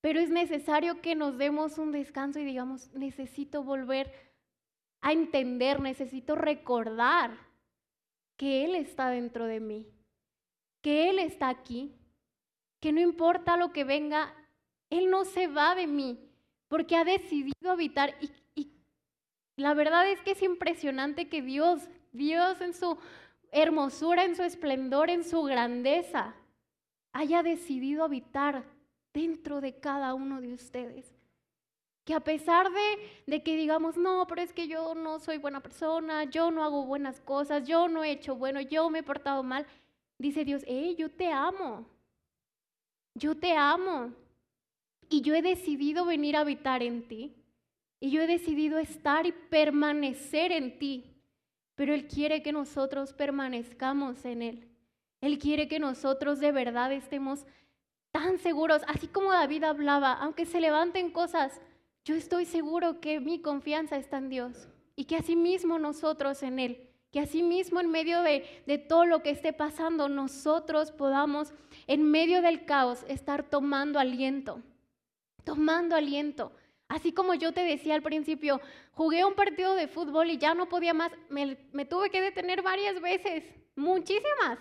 pero 0.00 0.20
es 0.20 0.30
necesario 0.30 1.00
que 1.02 1.14
nos 1.14 1.36
demos 1.36 1.78
un 1.78 1.92
descanso 1.92 2.38
y 2.38 2.44
digamos, 2.44 2.90
necesito 2.94 3.62
volver 3.62 4.12
a 5.00 5.12
entender, 5.12 5.80
necesito 5.80 6.34
recordar 6.34 7.36
que 8.36 8.64
Él 8.64 8.74
está 8.74 9.10
dentro 9.10 9.46
de 9.46 9.60
mí, 9.60 9.86
que 10.80 11.10
Él 11.10 11.18
está 11.18 11.48
aquí, 11.48 11.94
que 12.80 12.92
no 12.92 13.00
importa 13.00 13.58
lo 13.58 13.72
que 13.72 13.84
venga, 13.84 14.34
Él 14.88 15.10
no 15.10 15.24
se 15.24 15.46
va 15.46 15.74
de 15.74 15.86
mí, 15.86 16.30
porque 16.68 16.96
ha 16.96 17.04
decidido 17.04 17.70
habitar. 17.70 18.14
Y, 18.20 18.30
la 19.56 19.74
verdad 19.74 20.08
es 20.08 20.22
que 20.22 20.30
es 20.30 20.42
impresionante 20.42 21.28
que 21.28 21.42
Dios, 21.42 21.90
Dios 22.12 22.62
en 22.62 22.72
su 22.72 22.96
hermosura, 23.52 24.24
en 24.24 24.34
su 24.34 24.42
esplendor, 24.42 25.10
en 25.10 25.22
su 25.22 25.42
grandeza, 25.42 26.34
haya 27.12 27.42
decidido 27.42 28.04
habitar 28.04 28.64
dentro 29.12 29.60
de 29.60 29.78
cada 29.78 30.14
uno 30.14 30.40
de 30.40 30.52
ustedes. 30.52 31.12
Que 32.04 32.14
a 32.14 32.20
pesar 32.20 32.68
de, 33.26 33.42
que 33.42 33.56
digamos, 33.56 33.96
no, 33.96 34.26
pero 34.26 34.42
es 34.42 34.52
que 34.52 34.66
yo 34.66 34.94
no 34.94 35.20
soy 35.20 35.38
buena 35.38 35.60
persona, 35.60 36.24
yo 36.24 36.50
no 36.50 36.64
hago 36.64 36.84
buenas 36.84 37.20
cosas, 37.20 37.66
yo 37.66 37.88
no 37.88 38.02
he 38.02 38.12
hecho 38.12 38.34
bueno, 38.34 38.60
yo 38.60 38.88
me 38.90 39.00
he 39.00 39.02
portado 39.02 39.42
mal, 39.42 39.66
dice 40.18 40.44
Dios, 40.44 40.62
hey, 40.66 40.96
yo 40.98 41.10
te 41.10 41.30
amo, 41.30 41.86
yo 43.14 43.36
te 43.36 43.52
amo. 43.52 44.12
Y 45.08 45.22
yo 45.22 45.34
he 45.34 45.42
decidido 45.42 46.04
venir 46.04 46.36
a 46.36 46.40
habitar 46.40 46.82
en 46.82 47.06
ti. 47.06 47.34
Y 47.98 48.10
yo 48.10 48.22
he 48.22 48.26
decidido 48.26 48.78
estar 48.78 49.26
y 49.26 49.32
permanecer 49.32 50.52
en 50.52 50.78
ti. 50.78 51.04
Pero 51.74 51.92
Él 51.92 52.06
quiere 52.06 52.42
que 52.42 52.52
nosotros 52.52 53.12
permanezcamos 53.12 54.24
en 54.24 54.42
Él. 54.42 54.68
Él 55.20 55.38
quiere 55.38 55.68
que 55.68 55.80
nosotros 55.80 56.38
de 56.38 56.52
verdad 56.52 56.92
estemos 56.92 57.44
tan 58.12 58.38
seguros, 58.38 58.82
así 58.86 59.06
como 59.06 59.32
David 59.32 59.64
hablaba, 59.64 60.12
aunque 60.14 60.46
se 60.46 60.60
levanten 60.60 61.10
cosas, 61.10 61.60
yo 62.04 62.14
estoy 62.14 62.44
seguro 62.44 63.00
que 63.00 63.20
mi 63.20 63.40
confianza 63.40 63.96
está 63.96 64.18
en 64.18 64.28
Dios 64.28 64.68
y 64.96 65.04
que 65.04 65.16
asimismo 65.16 65.78
nosotros 65.78 66.42
en 66.42 66.58
Él, 66.58 66.90
que 67.12 67.20
asimismo 67.20 67.80
en 67.80 67.90
medio 67.90 68.22
de, 68.22 68.62
de 68.66 68.78
todo 68.78 69.04
lo 69.04 69.22
que 69.22 69.30
esté 69.30 69.52
pasando, 69.52 70.08
nosotros 70.08 70.92
podamos 70.92 71.52
en 71.86 72.02
medio 72.10 72.42
del 72.42 72.64
caos 72.64 73.04
estar 73.08 73.42
tomando 73.48 73.98
aliento, 73.98 74.62
tomando 75.44 75.96
aliento. 75.96 76.52
Así 76.88 77.12
como 77.12 77.34
yo 77.34 77.52
te 77.52 77.64
decía 77.64 77.94
al 77.94 78.02
principio, 78.02 78.60
jugué 78.92 79.24
un 79.24 79.34
partido 79.34 79.74
de 79.76 79.86
fútbol 79.86 80.30
y 80.30 80.38
ya 80.38 80.54
no 80.54 80.68
podía 80.68 80.92
más, 80.92 81.12
me, 81.28 81.56
me 81.72 81.84
tuve 81.84 82.10
que 82.10 82.20
detener 82.20 82.62
varias 82.62 83.00
veces, 83.00 83.44
muchísimas, 83.76 84.58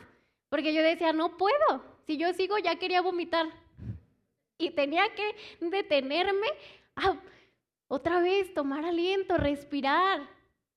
porque 0.49 0.73
yo 0.73 0.83
decía, 0.83 1.11
no 1.13 1.37
puedo, 1.37 1.83
si 2.09 2.17
yo 2.17 2.33
sigo 2.33 2.57
ya 2.57 2.75
quería 2.77 3.03
vomitar. 3.03 3.47
Y 4.57 4.71
tenía 4.71 5.03
que 5.13 5.35
detenerme 5.61 6.47
a 6.95 7.15
otra 7.87 8.19
vez 8.19 8.51
tomar 8.55 8.83
aliento, 8.83 9.37
respirar. 9.37 10.27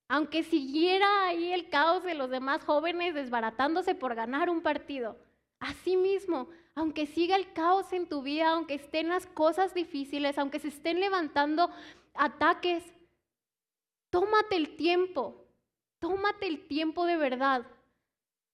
Aunque 0.07 0.43
siguiera 0.43 1.25
ahí 1.25 1.51
el 1.51 1.69
caos 1.69 2.03
de 2.03 2.13
los 2.13 2.29
demás 2.29 2.63
jóvenes 2.63 3.15
desbaratándose 3.15 3.95
por 3.95 4.13
ganar 4.13 4.47
un 4.47 4.61
partido. 4.61 5.17
Asimismo, 5.59 6.49
aunque 6.75 7.07
siga 7.07 7.35
el 7.35 7.51
caos 7.53 7.91
en 7.93 8.07
tu 8.07 8.21
vida, 8.21 8.49
aunque 8.49 8.75
estén 8.75 9.09
las 9.09 9.25
cosas 9.25 9.73
difíciles, 9.73 10.37
aunque 10.37 10.59
se 10.59 10.67
estén 10.67 10.99
levantando 10.99 11.71
ataques, 12.13 12.83
tómate 14.11 14.55
el 14.55 14.75
tiempo, 14.75 15.47
tómate 15.97 16.45
el 16.45 16.67
tiempo 16.67 17.07
de 17.07 17.17
verdad 17.17 17.65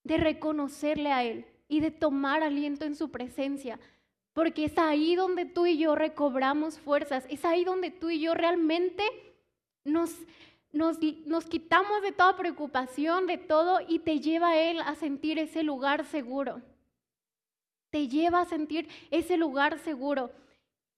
de 0.06 0.16
reconocerle 0.16 1.12
a 1.12 1.26
Él 1.26 1.46
y 1.70 1.80
de 1.80 1.92
tomar 1.92 2.44
aliento 2.44 2.84
en 2.84 2.96
su 2.96 3.10
presencia. 3.10 3.80
Porque 4.34 4.66
es 4.66 4.78
ahí 4.78 5.16
donde 5.16 5.46
tú 5.46 5.66
y 5.66 5.78
yo 5.78 5.96
recobramos 5.96 6.78
fuerzas, 6.80 7.26
es 7.30 7.46
ahí 7.46 7.64
donde 7.64 7.92
tú 7.92 8.10
y 8.10 8.20
yo 8.20 8.34
realmente 8.34 9.04
nos, 9.86 10.14
nos, 10.74 10.98
nos 11.26 11.46
quitamos 11.46 12.02
de 12.02 12.12
toda 12.12 12.36
preocupación, 12.36 13.28
de 13.28 13.38
todo, 13.38 13.80
y 13.88 14.00
te 14.00 14.20
lleva 14.20 14.58
Él 14.58 14.82
a 14.82 14.96
sentir 14.96 15.40
ese 15.40 15.64
lugar 15.64 16.06
seguro. 16.06 16.62
Te 17.92 18.08
lleva 18.08 18.42
a 18.42 18.46
sentir 18.46 18.90
ese 19.12 19.38
lugar 19.38 19.80
seguro. 19.80 20.32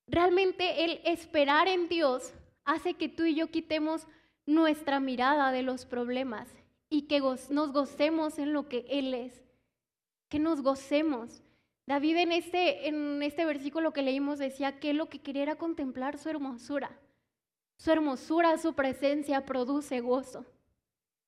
Realmente 0.07 0.83
el 0.83 1.01
esperar 1.05 1.67
en 1.67 1.87
Dios 1.87 2.33
hace 2.65 2.95
que 2.95 3.09
tú 3.09 3.23
y 3.23 3.35
yo 3.35 3.47
quitemos 3.47 4.07
nuestra 4.45 4.99
mirada 4.99 5.51
de 5.51 5.63
los 5.63 5.85
problemas 5.85 6.47
y 6.89 7.03
que 7.03 7.19
nos 7.19 7.71
gocemos 7.71 8.37
en 8.37 8.53
lo 8.53 8.67
que 8.67 8.85
Él 8.89 9.13
es, 9.13 9.41
que 10.31 10.39
nos 10.39 10.61
gocemos. 10.63 11.43
David 11.85 12.15
en 12.17 12.31
este, 12.31 12.87
en 12.87 13.21
este 13.21 13.45
versículo 13.45 13.91
que 13.91 14.01
leímos 14.01 14.39
decía 14.39 14.79
que 14.79 14.93
lo 14.93 15.09
que 15.09 15.19
quería 15.19 15.43
era 15.43 15.55
contemplar 15.57 16.17
su 16.17 16.29
hermosura. 16.29 16.97
Su 17.77 17.91
hermosura, 17.91 18.57
su 18.57 18.73
presencia 18.73 19.45
produce 19.45 19.99
gozo. 19.99 20.45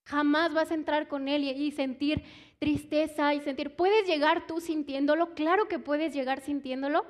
Jamás 0.06 0.54
vas 0.54 0.72
a 0.72 0.76
entrar 0.76 1.10
con 1.10 1.28
Él 1.28 1.44
y, 1.44 1.72
sentir 1.72 2.24
tristeza 2.60 3.34
y 3.34 3.42
sentir, 3.42 3.76
¿puedes 3.76 4.08
llegar 4.08 4.48
tú 4.48 4.62
sintiéndolo? 4.62 5.34
Claro 5.34 5.68
que 5.68 5.80
puedes 5.80 6.14
llegar 6.14 6.40
sintiéndolo. 6.40 7.06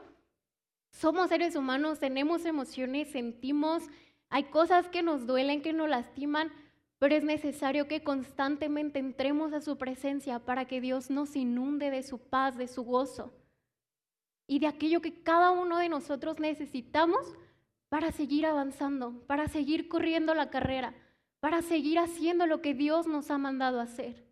Somos 0.91 1.29
seres 1.29 1.55
humanos, 1.55 1.99
tenemos 1.99 2.45
emociones, 2.45 3.11
sentimos, 3.11 3.83
hay 4.29 4.45
cosas 4.45 4.89
que 4.89 5.03
nos 5.03 5.27
duelen, 5.27 5.61
que 5.61 5.73
nos 5.73 5.89
lastiman, 5.89 6.51
pero 7.03 7.15
es 7.17 7.25
necesario 7.25 7.89
que 7.89 8.01
constantemente 8.01 8.97
entremos 8.97 9.51
a 9.51 9.59
su 9.59 9.77
presencia 9.77 10.39
para 10.39 10.63
que 10.63 10.79
Dios 10.79 11.09
nos 11.09 11.35
inunde 11.35 11.91
de 11.91 12.01
su 12.01 12.17
paz, 12.17 12.55
de 12.55 12.69
su 12.69 12.85
gozo 12.85 13.33
y 14.47 14.59
de 14.59 14.67
aquello 14.67 15.01
que 15.01 15.21
cada 15.21 15.51
uno 15.51 15.79
de 15.79 15.89
nosotros 15.89 16.39
necesitamos 16.39 17.35
para 17.89 18.13
seguir 18.13 18.45
avanzando, 18.45 19.21
para 19.27 19.49
seguir 19.49 19.89
corriendo 19.89 20.33
la 20.33 20.49
carrera, 20.49 20.95
para 21.41 21.61
seguir 21.61 21.99
haciendo 21.99 22.47
lo 22.47 22.61
que 22.61 22.73
Dios 22.73 23.05
nos 23.05 23.29
ha 23.31 23.37
mandado 23.37 23.81
hacer. 23.81 24.25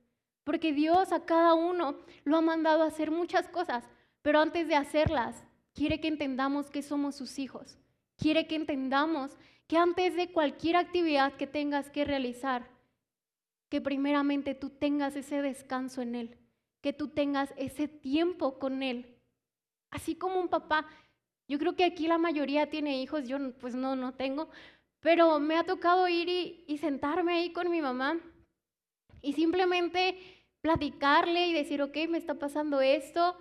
Porque 0.46 0.72
Dios 0.72 1.12
a 1.12 1.26
cada 1.26 1.56
uno 1.56 1.98
lo 2.24 2.38
ha 2.38 2.42
mandado 2.42 2.84
a 2.84 2.88
hacer 2.88 3.12
muchas 3.12 3.50
cosas, 3.50 3.84
pero 4.22 4.40
antes 4.40 4.70
de 4.70 4.76
hacerlas, 4.76 5.44
quiere 5.74 6.00
que 6.00 6.08
entendamos 6.08 6.70
que 6.70 6.84
somos 6.84 7.16
sus 7.16 7.38
hijos. 7.38 7.78
Quiere 8.16 8.48
que 8.48 8.56
entendamos 8.56 9.38
que 9.72 9.78
antes 9.78 10.18
de 10.18 10.34
cualquier 10.34 10.76
actividad 10.76 11.38
que 11.38 11.48
tengas 11.48 11.90
que 11.90 12.04
realizar, 12.04 12.68
que 13.70 13.80
primeramente 13.80 14.54
tú 14.54 14.70
tengas 14.70 15.16
ese 15.16 15.42
descanso 15.42 16.02
en 16.02 16.16
Él, 16.16 16.38
que 16.82 16.92
tú 16.92 17.08
tengas 17.08 17.54
ese 17.56 17.88
tiempo 17.88 18.60
con 18.60 18.84
Él. 18.84 19.16
Así 19.90 20.16
como 20.16 20.42
un 20.42 20.50
papá 20.50 20.90
yo 21.48 21.58
creo 21.58 21.78
que 21.78 21.86
aquí 21.86 22.06
la 22.06 22.18
mayoría 22.18 22.70
tiene 22.70 23.02
hijos, 23.02 23.30
yo 23.30 23.38
pues 23.62 23.74
no, 23.74 23.96
no 23.96 24.14
tengo, 24.14 24.50
pero 25.00 25.40
me 25.40 25.56
ha 25.56 25.64
tocado 25.64 26.06
ir 26.10 26.28
y, 26.68 26.78
sentarme 26.78 27.32
ahí 27.32 27.54
con 27.54 27.72
mi 27.72 27.82
mamá 27.82 28.20
y 29.22 29.32
simplemente 29.32 30.18
platicarle 30.60 31.48
y 31.48 31.54
decir, 31.54 31.82
ok, 31.82 31.96
me 32.10 32.18
está 32.18 32.34
pasando 32.34 32.82
esto. 32.82 33.38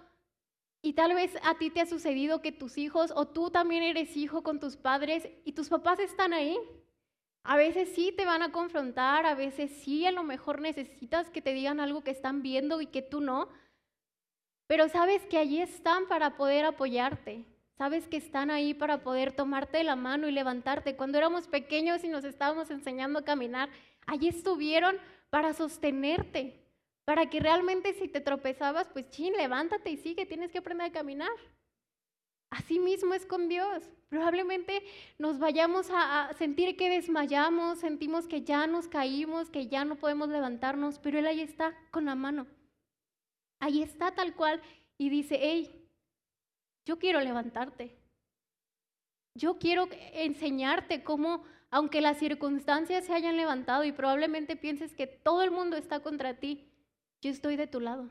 Y 0.82 0.94
tal 0.94 1.14
vez 1.14 1.36
a 1.42 1.58
ti 1.58 1.70
te 1.70 1.80
ha 1.80 1.86
sucedido 1.86 2.40
que 2.40 2.52
tus 2.52 2.78
hijos 2.78 3.12
o 3.14 3.26
tú 3.26 3.50
también 3.50 3.82
eres 3.82 4.16
hijo 4.16 4.42
con 4.42 4.60
tus 4.60 4.76
padres 4.76 5.28
y 5.44 5.52
tus 5.52 5.68
papás 5.68 5.98
están 5.98 6.32
ahí. 6.32 6.58
A 7.42 7.56
veces 7.56 7.90
sí 7.94 8.12
te 8.16 8.24
van 8.24 8.42
a 8.42 8.52
confrontar, 8.52 9.26
a 9.26 9.34
veces 9.34 9.70
sí 9.82 10.06
a 10.06 10.12
lo 10.12 10.22
mejor 10.22 10.60
necesitas 10.60 11.30
que 11.30 11.42
te 11.42 11.54
digan 11.54 11.80
algo 11.80 12.02
que 12.02 12.10
están 12.10 12.42
viendo 12.42 12.80
y 12.80 12.86
que 12.86 13.02
tú 13.02 13.20
no, 13.20 13.48
pero 14.66 14.88
sabes 14.88 15.26
que 15.26 15.38
allí 15.38 15.60
están 15.60 16.06
para 16.06 16.36
poder 16.36 16.64
apoyarte. 16.64 17.44
Sabes 17.76 18.06
que 18.08 18.18
están 18.18 18.50
ahí 18.50 18.74
para 18.74 19.02
poder 19.02 19.32
tomarte 19.32 19.82
la 19.84 19.96
mano 19.96 20.28
y 20.28 20.32
levantarte. 20.32 20.96
Cuando 20.96 21.16
éramos 21.16 21.48
pequeños 21.48 22.04
y 22.04 22.08
nos 22.08 22.24
estábamos 22.24 22.70
enseñando 22.70 23.18
a 23.18 23.24
caminar, 23.24 23.70
allí 24.06 24.28
estuvieron 24.28 24.96
para 25.30 25.54
sostenerte, 25.54 26.59
para 27.10 27.28
que 27.28 27.40
realmente 27.40 27.92
si 27.94 28.06
te 28.06 28.20
tropezabas, 28.20 28.86
pues 28.86 29.10
chin, 29.10 29.32
levántate 29.32 29.90
y 29.90 29.96
sigue, 29.96 30.26
tienes 30.26 30.52
que 30.52 30.58
aprender 30.58 30.86
a 30.86 30.92
caminar. 30.92 31.32
Así 32.50 32.78
mismo 32.78 33.14
es 33.14 33.26
con 33.26 33.48
Dios. 33.48 33.82
Probablemente 34.08 34.84
nos 35.18 35.40
vayamos 35.40 35.88
a, 35.92 36.32
sentir 36.34 36.76
que 36.76 36.88
desmayamos, 36.88 37.80
sentimos 37.80 38.28
que 38.28 38.42
ya 38.42 38.68
nos 38.68 38.86
caímos, 38.86 39.50
que 39.50 39.66
ya 39.66 39.84
no 39.84 39.96
podemos 39.96 40.28
levantarnos, 40.28 41.00
pero 41.00 41.18
Él 41.18 41.26
ahí 41.26 41.40
está 41.40 41.76
con 41.90 42.04
la 42.04 42.14
mano. 42.14 42.46
Ahí 43.58 43.82
está 43.82 44.12
tal 44.12 44.36
cual 44.36 44.62
y 44.96 45.10
dice, 45.10 45.36
hey, 45.42 45.84
yo 46.86 47.00
quiero 47.00 47.20
levantarte. 47.20 47.98
Yo 49.34 49.58
quiero 49.58 49.88
enseñarte 50.12 51.02
cómo, 51.02 51.42
aunque 51.72 52.00
las 52.00 52.18
circunstancias 52.18 53.06
se 53.06 53.14
hayan 53.14 53.36
levantado 53.36 53.82
y 53.82 53.90
probablemente 53.90 54.54
pienses 54.54 54.94
que 54.94 55.08
todo 55.08 55.42
el 55.42 55.50
mundo 55.50 55.76
está 55.76 56.04
contra 56.04 56.34
ti, 56.34 56.69
yo 57.20 57.30
estoy 57.30 57.56
de 57.56 57.66
tu 57.66 57.80
lado. 57.80 58.10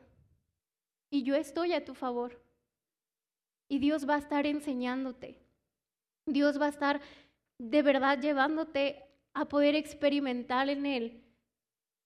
Y 1.09 1.23
yo 1.23 1.35
estoy 1.35 1.73
a 1.73 1.83
tu 1.83 1.95
favor. 1.95 2.41
Y 3.67 3.79
Dios 3.79 4.07
va 4.07 4.15
a 4.15 4.19
estar 4.19 4.45
enseñándote. 4.45 5.39
Dios 6.25 6.59
va 6.59 6.67
a 6.67 6.69
estar 6.69 7.01
de 7.57 7.81
verdad 7.81 8.19
llevándote 8.19 9.03
a 9.33 9.45
poder 9.45 9.75
experimentar 9.75 10.69
en 10.69 10.85
Él 10.85 11.23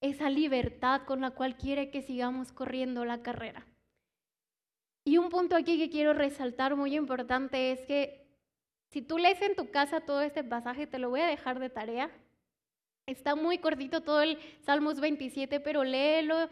esa 0.02 0.30
libertad 0.30 1.04
con 1.06 1.22
la 1.22 1.32
cual 1.32 1.56
quiere 1.58 1.90
que 1.90 2.02
sigamos 2.02 2.52
corriendo 2.52 3.06
la 3.06 3.22
carrera. 3.22 3.66
Y 5.06 5.18
un 5.18 5.30
punto 5.30 5.56
aquí 5.56 5.78
que 5.78 5.90
quiero 5.90 6.14
resaltar 6.14 6.76
muy 6.76 6.96
importante 6.96 7.72
es 7.72 7.86
que 7.86 8.24
si 8.90 9.02
tú 9.02 9.18
lees 9.18 9.42
en 9.42 9.56
tu 9.56 9.72
casa 9.72 10.02
todo 10.02 10.22
este 10.22 10.44
pasaje, 10.44 10.88
te 10.88 11.00
lo 11.00 11.10
voy 11.10 11.22
a 11.22 11.28
dejar 11.28 11.60
de 11.60 11.70
tarea. 11.70 12.12
Está 13.06 13.36
muy 13.36 13.58
cortito 13.58 14.02
todo 14.02 14.22
el 14.22 14.38
Salmos 14.62 15.00
27, 15.00 15.60
pero 15.60 15.84
léelo. 15.84 16.50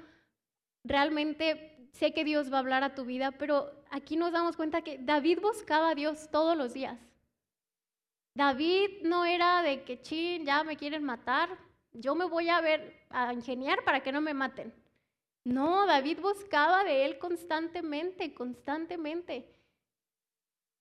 Realmente 0.84 1.90
sé 1.94 2.14
que 2.14 2.24
Dios 2.24 2.52
va 2.52 2.58
a 2.58 2.60
hablar 2.60 2.84
a 2.84 2.96
tu 2.96 3.06
vida, 3.06 3.32
pero 3.32 3.72
aquí 3.90 4.16
nos 4.16 4.32
damos 4.32 4.56
cuenta 4.56 4.82
que 4.82 4.98
David 4.98 5.40
buscaba 5.42 5.90
a 5.90 5.96
Dios 5.96 6.30
todos 6.32 6.58
los 6.58 6.74
días. 6.74 6.98
David 8.34 9.02
no 9.04 9.26
era 9.26 9.62
de 9.62 9.84
que, 9.84 10.02
chin, 10.02 10.46
ya 10.46 10.64
me 10.64 10.78
quieren 10.78 11.04
matar, 11.04 11.50
yo 11.92 12.16
me 12.16 12.26
voy 12.26 12.50
a 12.50 12.62
ver, 12.62 13.06
a 13.10 13.34
ingeniar 13.34 13.84
para 13.84 14.02
que 14.02 14.12
no 14.12 14.22
me 14.22 14.34
maten. 14.34 14.74
No, 15.44 15.86
David 15.86 16.20
buscaba 16.22 16.84
de 16.84 17.06
él 17.06 17.20
constantemente, 17.20 18.34
constantemente. 18.34 19.54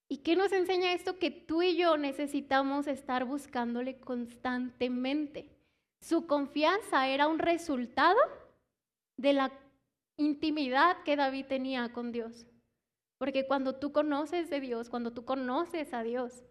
¿Y 0.09 0.19
qué 0.19 0.37
nos 0.37 0.53
enseña 0.53 0.93
esto? 0.93 1.19
Que 1.19 1.31
tú 1.31 1.63
y 1.63 1.77
yo 1.77 1.97
necesitamos 1.97 2.87
estar 2.87 3.25
buscándole 3.25 3.99
constantemente. 4.01 5.49
Su 6.01 6.27
confianza 6.27 7.09
era 7.09 7.29
un 7.29 7.39
resultado 7.39 8.19
de 9.17 9.33
la 9.33 9.53
intimidad 10.21 11.03
que 11.03 11.17
David 11.17 11.47
tenía 11.47 11.93
con 11.93 12.13
Dios. 12.13 12.47
Porque 13.19 13.47
cuando 13.47 13.77
tú 13.77 13.93
conoces 13.93 14.51
de 14.51 14.61
Dios, 14.61 14.89
cuando 14.89 15.13
tú 15.13 15.25
conoces 15.25 15.93
a 15.93 16.03
Dios, 16.03 16.45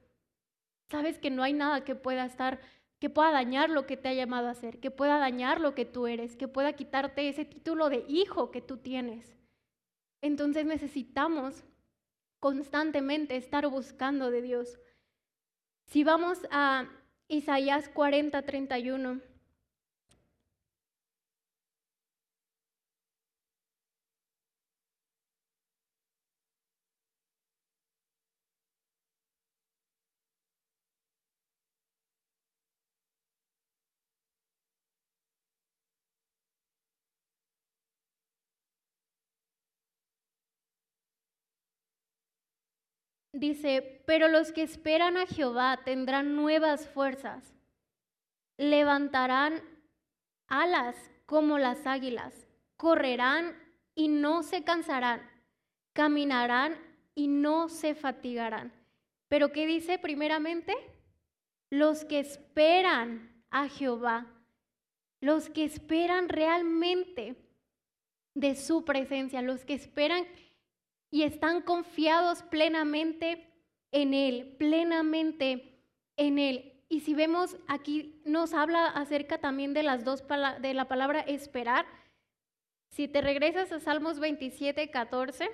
sabes 0.90 1.18
que 1.20 1.30
no 1.30 1.44
hay 1.44 1.54
nada 1.54 1.84
que 1.84 1.96
pueda 1.96 2.26
estar 2.26 2.60
que 3.00 3.10
pueda 3.10 3.32
dañar 3.32 3.70
lo 3.70 3.86
que 3.86 3.96
te 3.96 4.10
ha 4.10 4.14
llamado 4.14 4.48
a 4.48 4.52
hacer, 4.52 4.82
que 4.82 4.92
pueda 4.92 5.20
dañar 5.20 5.62
lo 5.62 5.74
que 5.74 5.86
tú 5.86 6.06
eres, 6.06 6.36
que 6.36 6.50
pueda 6.50 6.74
quitarte 6.74 7.30
ese 7.30 7.46
título 7.46 7.90
de 7.90 8.04
hijo 8.10 8.52
que 8.52 8.62
tú 8.62 8.76
tienes. 8.76 9.38
Entonces 10.22 10.66
necesitamos 10.66 11.64
constantemente 12.42 13.38
estar 13.38 13.66
buscando 13.68 14.32
de 14.32 14.42
Dios. 14.42 14.80
Si 15.86 16.04
vamos 16.04 16.40
a 16.52 16.90
Isaías 17.30 17.88
40, 17.90 18.42
31. 18.42 19.22
Dice, 43.40 44.04
pero 44.06 44.28
los 44.28 44.52
que 44.52 44.64
esperan 44.64 45.16
a 45.16 45.26
Jehová 45.26 45.80
tendrán 45.86 46.36
nuevas 46.36 46.90
fuerzas, 46.90 47.54
levantarán 48.58 49.62
alas 50.50 50.98
como 51.26 51.58
las 51.58 51.88
águilas, 51.88 52.34
correrán 52.76 53.56
y 53.96 54.10
no 54.10 54.44
se 54.44 54.66
cansarán, 54.66 55.22
caminarán 55.94 56.76
y 57.16 57.30
no 57.30 57.70
se 57.70 57.96
fatigarán. 57.96 58.74
Pero 59.30 59.54
¿qué 59.54 59.66
dice 59.66 59.98
primeramente? 60.00 60.76
Los 61.70 62.04
que 62.04 62.20
esperan 62.20 63.42
a 63.52 63.70
Jehová, 63.70 64.26
los 65.22 65.50
que 65.50 65.64
esperan 65.64 66.28
realmente 66.28 67.38
de 68.34 68.56
su 68.56 68.84
presencia, 68.84 69.42
los 69.42 69.64
que 69.64 69.76
esperan 69.76 70.28
y 71.12 71.24
están 71.24 71.62
confiados 71.62 72.44
plenamente 72.44 73.48
en 73.92 74.14
Él, 74.14 74.56
plenamente 74.58 75.84
en 76.18 76.40
Él. 76.40 76.84
Y 76.90 77.02
si 77.02 77.14
vemos 77.14 77.58
aquí, 77.68 78.22
nos 78.26 78.54
habla 78.54 78.88
acerca 78.88 79.40
también 79.40 79.74
de 79.74 79.84
las 79.84 80.04
dos 80.04 80.24
de 80.62 80.74
la 80.74 80.88
palabra 80.88 81.22
esperar. 81.22 81.86
Si 82.92 83.08
te 83.08 83.22
regresas 83.22 83.72
a 83.72 83.80
Salmos 83.80 84.20
27, 84.20 84.90
14. 84.90 85.50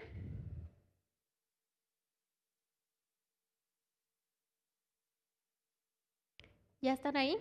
¿Ya 6.82 6.94
están 6.94 7.18
ahí? 7.18 7.38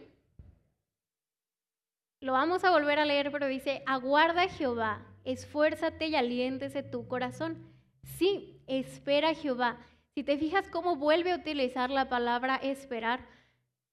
Lo 2.21 2.33
vamos 2.33 2.65
a 2.65 2.71
volver 2.71 2.99
a 2.99 3.05
leer, 3.05 3.31
pero 3.31 3.47
dice, 3.47 3.83
aguarda 3.87 4.49
Jehová, 4.49 5.07
esfuérzate 5.25 6.07
y 6.07 6.17
aliéntese 6.17 6.83
tu 6.83 7.07
corazón. 7.07 7.74
Sí, 8.05 8.63
espera 8.67 9.35
Jehová. 9.35 9.79
Si 10.15 10.23
te 10.23 10.39
fijas 10.39 10.69
cómo 10.69 10.97
vuelve 10.97 11.33
a 11.33 11.37
utilizar 11.37 11.91
la 11.91 12.09
palabra 12.09 12.57
esperar, 12.57 13.27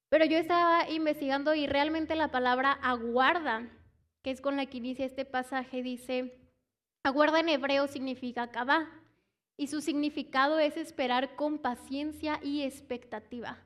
pero 0.09 0.25
yo 0.25 0.37
estaba 0.37 0.89
investigando 0.89 1.55
y 1.55 1.67
realmente 1.67 2.15
la 2.15 2.29
palabra 2.29 2.73
aguarda 2.73 3.67
que 4.21 4.31
es 4.31 4.41
con 4.41 4.55
la 4.57 4.65
que 4.65 4.77
inicia 4.77 5.05
este 5.05 5.25
pasaje, 5.25 5.81
dice, 5.81 6.37
aguarda 7.03 7.39
en 7.39 7.49
hebreo 7.49 7.87
significa 7.87 8.43
acabá, 8.43 8.89
y 9.57 9.67
su 9.67 9.81
significado 9.81 10.59
es 10.59 10.77
esperar 10.77 11.35
con 11.35 11.59
paciencia 11.59 12.39
y 12.43 12.61
expectativa. 12.61 13.57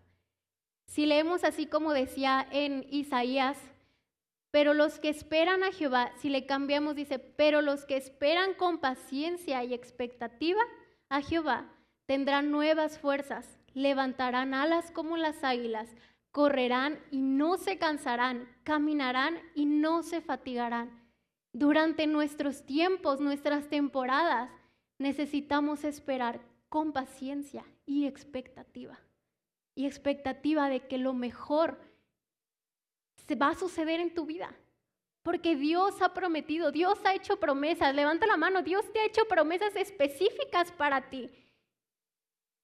Si 0.87 1.05
leemos 1.05 1.43
así 1.43 1.65
como 1.65 1.93
decía 1.93 2.47
en 2.51 2.85
Isaías, 2.89 3.57
pero 4.55 4.73
los 4.73 4.99
que 4.99 5.09
esperan 5.09 5.63
a 5.63 5.73
Jehová, 5.73 6.13
si 6.15 6.29
le 6.29 6.45
cambiamos, 6.45 6.95
dice, 6.95 7.19
pero 7.19 7.61
los 7.61 7.83
que 7.83 7.97
esperan 7.97 8.53
con 8.53 8.77
paciencia 8.77 9.61
y 9.65 9.73
expectativa 9.73 10.61
a 11.09 11.19
Jehová 11.19 11.69
tendrán 12.05 12.51
nuevas 12.51 12.97
fuerzas, 12.97 13.59
levantarán 13.73 14.53
alas 14.53 14.91
como 14.91 15.17
las 15.17 15.43
águilas, 15.43 15.93
correrán 16.31 17.01
y 17.11 17.19
no 17.19 17.57
se 17.57 17.77
cansarán, 17.77 18.47
caminarán 18.63 19.41
y 19.55 19.65
no 19.65 20.03
se 20.03 20.21
fatigarán. 20.21 21.03
Durante 21.51 22.07
nuestros 22.07 22.65
tiempos, 22.65 23.19
nuestras 23.19 23.67
temporadas, 23.67 24.49
necesitamos 24.99 25.83
esperar 25.83 26.39
con 26.69 26.93
paciencia 26.93 27.65
y 27.85 28.05
expectativa. 28.05 28.97
Y 29.75 29.85
expectativa 29.85 30.69
de 30.69 30.87
que 30.87 30.97
lo 30.97 31.13
mejor 31.13 31.77
se 33.27 33.35
va 33.35 33.49
a 33.49 33.55
suceder 33.55 33.99
en 33.99 34.13
tu 34.13 34.25
vida. 34.25 34.53
Porque 35.23 35.55
Dios 35.55 36.01
ha 36.01 36.13
prometido, 36.13 36.71
Dios 36.71 36.99
ha 37.03 37.15
hecho 37.15 37.39
promesas. 37.39 37.95
Levanta 37.95 38.27
la 38.27 38.37
mano, 38.37 38.61
Dios 38.61 38.91
te 38.93 38.99
ha 38.99 39.05
hecho 39.05 39.25
promesas 39.27 39.75
específicas 39.75 40.71
para 40.71 41.09
ti. 41.09 41.29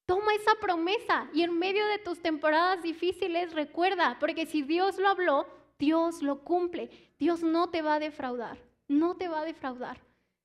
Toma 0.05 0.35
esa 0.35 0.53
promesa 0.59 1.29
y 1.33 1.41
en 1.41 1.57
medio 1.57 1.87
de 1.87 1.97
tus 1.97 2.21
temporadas 2.21 2.83
difíciles 2.83 3.53
recuerda, 3.53 4.17
porque 4.19 4.45
si 4.45 4.61
Dios 4.61 4.97
lo 4.97 5.07
habló, 5.07 5.47
Dios 5.79 6.21
lo 6.21 6.43
cumple. 6.43 6.89
Dios 7.17 7.41
no 7.41 7.69
te 7.69 7.81
va 7.81 7.95
a 7.95 7.99
defraudar, 7.99 8.59
no 8.87 9.15
te 9.15 9.27
va 9.27 9.41
a 9.41 9.45
defraudar. 9.45 9.99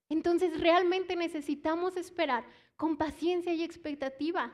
Entonces 0.08 0.60
realmente 0.60 1.16
necesitamos 1.16 1.96
esperar 1.96 2.44
con 2.76 2.96
paciencia 2.96 3.52
y 3.52 3.62
expectativa. 3.62 4.52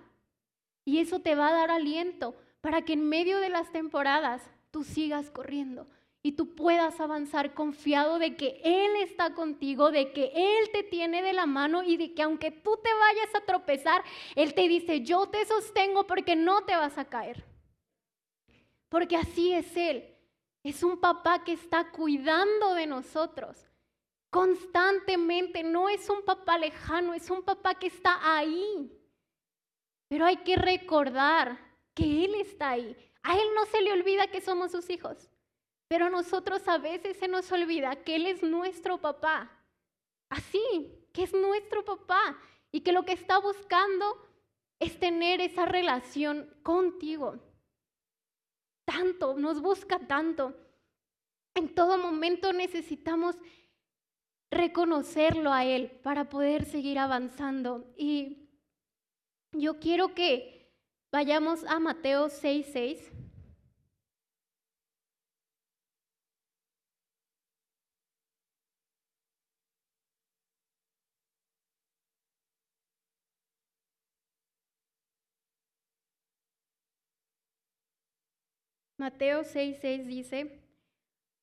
Y 0.85 0.99
eso 0.99 1.21
te 1.21 1.35
va 1.35 1.49
a 1.49 1.53
dar 1.53 1.71
aliento 1.71 2.35
para 2.61 2.83
que 2.83 2.95
en 2.95 3.09
medio 3.09 3.39
de 3.39 3.51
las 3.51 3.71
temporadas 3.71 4.43
tú 4.73 4.83
sigas 4.83 5.31
corriendo, 5.31 5.87
y 6.25 6.33
tú 6.33 6.55
puedas 6.55 7.01
avanzar 7.01 7.53
confiado 7.53 8.19
de 8.19 8.37
que 8.37 8.61
Él 8.65 8.97
está 9.03 9.35
contigo, 9.35 9.91
de 9.91 10.13
que 10.13 10.33
Él 10.35 10.71
te 10.73 10.85
tiene 10.85 11.21
de 11.21 11.33
la 11.33 11.47
mano 11.47 11.83
y 11.83 11.97
de 11.97 12.15
que 12.15 12.23
aunque 12.23 12.53
tú 12.53 12.79
te 12.83 12.91
vayas 12.95 13.35
a 13.35 13.45
tropezar, 13.45 14.05
Él 14.37 14.55
te 14.55 14.69
dice, 14.69 15.01
yo 15.03 15.27
te 15.27 15.45
sostengo 15.47 16.07
porque 16.07 16.37
no 16.37 16.63
te 16.65 16.77
vas 16.77 16.97
a 16.97 17.07
caer. 17.07 17.45
Porque 18.89 19.17
así 19.17 19.53
es 19.53 19.77
Él. 19.77 20.17
Es 20.63 20.85
un 20.85 21.01
papá 21.01 21.43
que 21.43 21.53
está 21.53 21.91
cuidando 21.91 22.75
de 22.75 22.87
nosotros 22.87 23.67
constantemente. 24.31 25.65
No 25.65 25.89
es 25.89 26.09
un 26.09 26.23
papá 26.25 26.57
lejano, 26.57 27.15
es 27.15 27.29
un 27.31 27.43
papá 27.43 27.75
que 27.75 27.89
está 27.89 28.37
ahí. 28.37 28.97
Pero 30.07 30.25
hay 30.25 30.37
que 30.37 30.55
recordar 30.55 31.59
que 31.95 32.25
Él 32.25 32.37
está 32.37 32.71
ahí. 32.71 32.97
A 33.23 33.37
Él 33.37 33.49
no 33.55 33.67
se 33.67 33.81
le 33.81 33.93
olvida 33.93 34.27
que 34.29 34.41
somos 34.41 34.73
sus 34.73 34.91
hijos. 34.91 35.31
Pero 35.89 36.07
a 36.07 36.11
nosotros 36.11 36.67
a 36.69 36.79
veces 36.79 37.19
se 37.19 37.29
nos 37.29 37.51
olvida 37.53 37.97
que 37.97 38.17
Él 38.17 38.27
es 38.27 38.43
nuestro 38.43 38.99
papá. 38.99 39.51
Así, 40.31 41.07
que 41.13 41.25
es 41.25 41.35
nuestro 41.35 41.85
papá 41.85 42.39
y 42.71 42.81
que 42.81 42.93
lo 42.93 43.05
que 43.05 43.13
está 43.13 43.39
buscando 43.39 44.17
es 44.81 44.99
tener 44.99 45.41
esa 45.41 45.67
relación 45.67 46.49
contigo. 46.63 47.39
Tanto, 48.85 49.35
nos 49.35 49.61
busca 49.61 49.99
tanto. 50.01 50.57
En 51.55 51.75
todo 51.75 51.99
momento 51.99 52.53
necesitamos 52.53 53.37
reconocerlo 54.51 55.53
a 55.53 55.65
Él 55.65 55.91
para 56.03 56.29
poder 56.29 56.65
seguir 56.65 56.99
avanzando. 56.99 57.93
Y 57.97 58.49
yo 59.53 59.79
quiero 59.79 60.15
que 60.15 60.62
vayamos 61.13 61.63
a 61.65 61.79
Mateo 61.79 62.31
6:6. 62.31 63.13
Mateo 78.97 79.43
6:6 79.45 80.07
dice, 80.07 80.63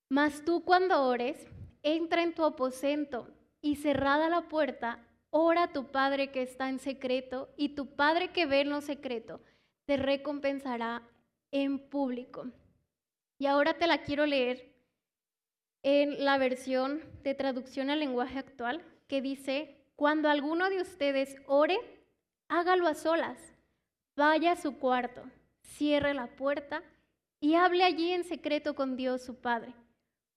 Mas 0.09 0.45
tú 0.45 0.63
cuando 0.63 1.03
ores, 1.03 1.45
entra 1.83 2.23
en 2.23 2.33
tu 2.33 2.45
aposento 2.45 3.27
y 3.61 3.75
cerrada 3.75 4.29
la 4.29 4.47
puerta, 4.47 5.05
ora 5.29 5.63
a 5.63 5.73
tu 5.73 5.91
Padre 5.91 6.31
que 6.31 6.41
está 6.41 6.69
en 6.69 6.79
secreto, 6.79 7.53
y 7.57 7.75
tu 7.75 7.95
Padre 7.95 8.31
que 8.31 8.45
ve 8.45 8.61
en 8.61 8.69
lo 8.69 8.81
secreto 8.81 9.41
te 9.89 9.97
recompensará 9.97 11.01
en 11.49 11.79
público. 11.79 12.45
Y 13.39 13.47
ahora 13.47 13.73
te 13.73 13.87
la 13.87 14.03
quiero 14.03 14.27
leer 14.27 14.71
en 15.81 16.23
la 16.23 16.37
versión 16.37 17.01
de 17.23 17.33
traducción 17.33 17.89
al 17.89 17.99
lenguaje 17.99 18.37
actual, 18.37 18.85
que 19.07 19.19
dice, 19.19 19.83
cuando 19.95 20.29
alguno 20.29 20.69
de 20.69 20.79
ustedes 20.79 21.37
ore, 21.47 21.79
hágalo 22.49 22.85
a 22.85 22.93
solas, 22.93 23.39
vaya 24.15 24.51
a 24.51 24.55
su 24.57 24.77
cuarto, 24.77 25.23
cierre 25.63 26.13
la 26.13 26.27
puerta, 26.27 26.83
y 27.39 27.55
hable 27.55 27.83
allí 27.83 28.11
en 28.11 28.25
secreto 28.25 28.75
con 28.75 28.95
Dios 28.95 29.23
su 29.23 29.41
Padre, 29.41 29.73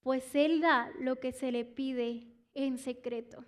pues 0.00 0.34
Él 0.34 0.62
da 0.62 0.90
lo 0.98 1.16
que 1.16 1.32
se 1.32 1.52
le 1.52 1.66
pide 1.66 2.26
en 2.54 2.78
secreto. 2.78 3.44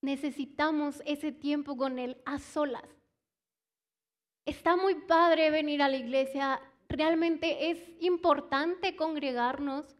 Necesitamos 0.00 1.00
ese 1.06 1.30
tiempo 1.30 1.76
con 1.76 2.00
Él 2.00 2.20
a 2.24 2.40
solas. 2.40 2.93
Está 4.46 4.76
muy 4.76 4.94
padre 4.94 5.50
venir 5.50 5.82
a 5.82 5.88
la 5.88 5.96
iglesia, 5.96 6.60
realmente 6.88 7.70
es 7.70 7.78
importante 8.00 8.94
congregarnos, 8.94 9.96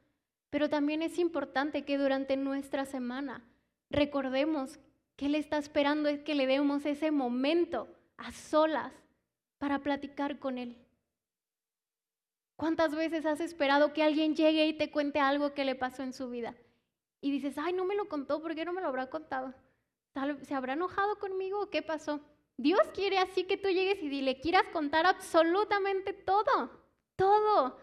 pero 0.51 0.69
también 0.69 1.03
es 1.03 1.19
importante 1.19 1.85
que 1.85 1.97
durante 1.97 2.37
nuestra 2.37 2.85
semana 2.85 3.43
recordemos 3.91 4.79
que 5.17 5.27
Él 5.27 5.35
está 5.35 5.59
esperando 5.59 6.09
es 6.09 6.23
que 6.23 6.35
le 6.35 6.47
demos 6.47 6.85
ese 6.85 7.11
momento 7.11 7.89
a 8.17 8.33
solas 8.33 8.93
para 9.59 9.79
platicar 9.79 10.39
con 10.39 10.59
Él. 10.59 10.77
¿Cuántas 12.57 12.95
veces 12.95 13.27
has 13.27 13.41
esperado 13.41 13.93
que 13.93 14.03
alguien 14.03 14.37
llegue 14.37 14.67
y 14.67 14.75
te 14.75 14.91
cuente 14.91 15.21
algo 15.21 15.55
que 15.55 15.65
le 15.65 15.75
pasó 15.75 16.03
en 16.03 16.13
su 16.13 16.29
vida? 16.29 16.55
Y 17.21 17.31
dices, 17.31 17.57
ay, 17.57 17.73
no 17.73 17.85
me 17.85 17.97
lo 17.97 18.09
contó, 18.09 18.43
¿por 18.43 18.55
qué 18.55 18.65
no 18.65 18.73
me 18.73 18.83
lo 18.83 18.89
habrá 18.89 19.09
contado? 19.09 19.55
¿Se 20.43 20.55
habrá 20.55 20.75
enojado 20.75 21.19
conmigo 21.19 21.63
o 21.63 21.71
qué 21.71 21.83
pasó? 21.83 22.21
Dios 22.57 22.81
quiere 22.95 23.19
así 23.19 23.45
que 23.45 23.57
tú 23.57 23.69
llegues 23.69 24.03
y 24.03 24.23
le 24.23 24.41
quieras 24.41 24.65
contar 24.73 25.07
absolutamente 25.07 26.13
todo, 26.13 26.71
todo. 27.17 27.79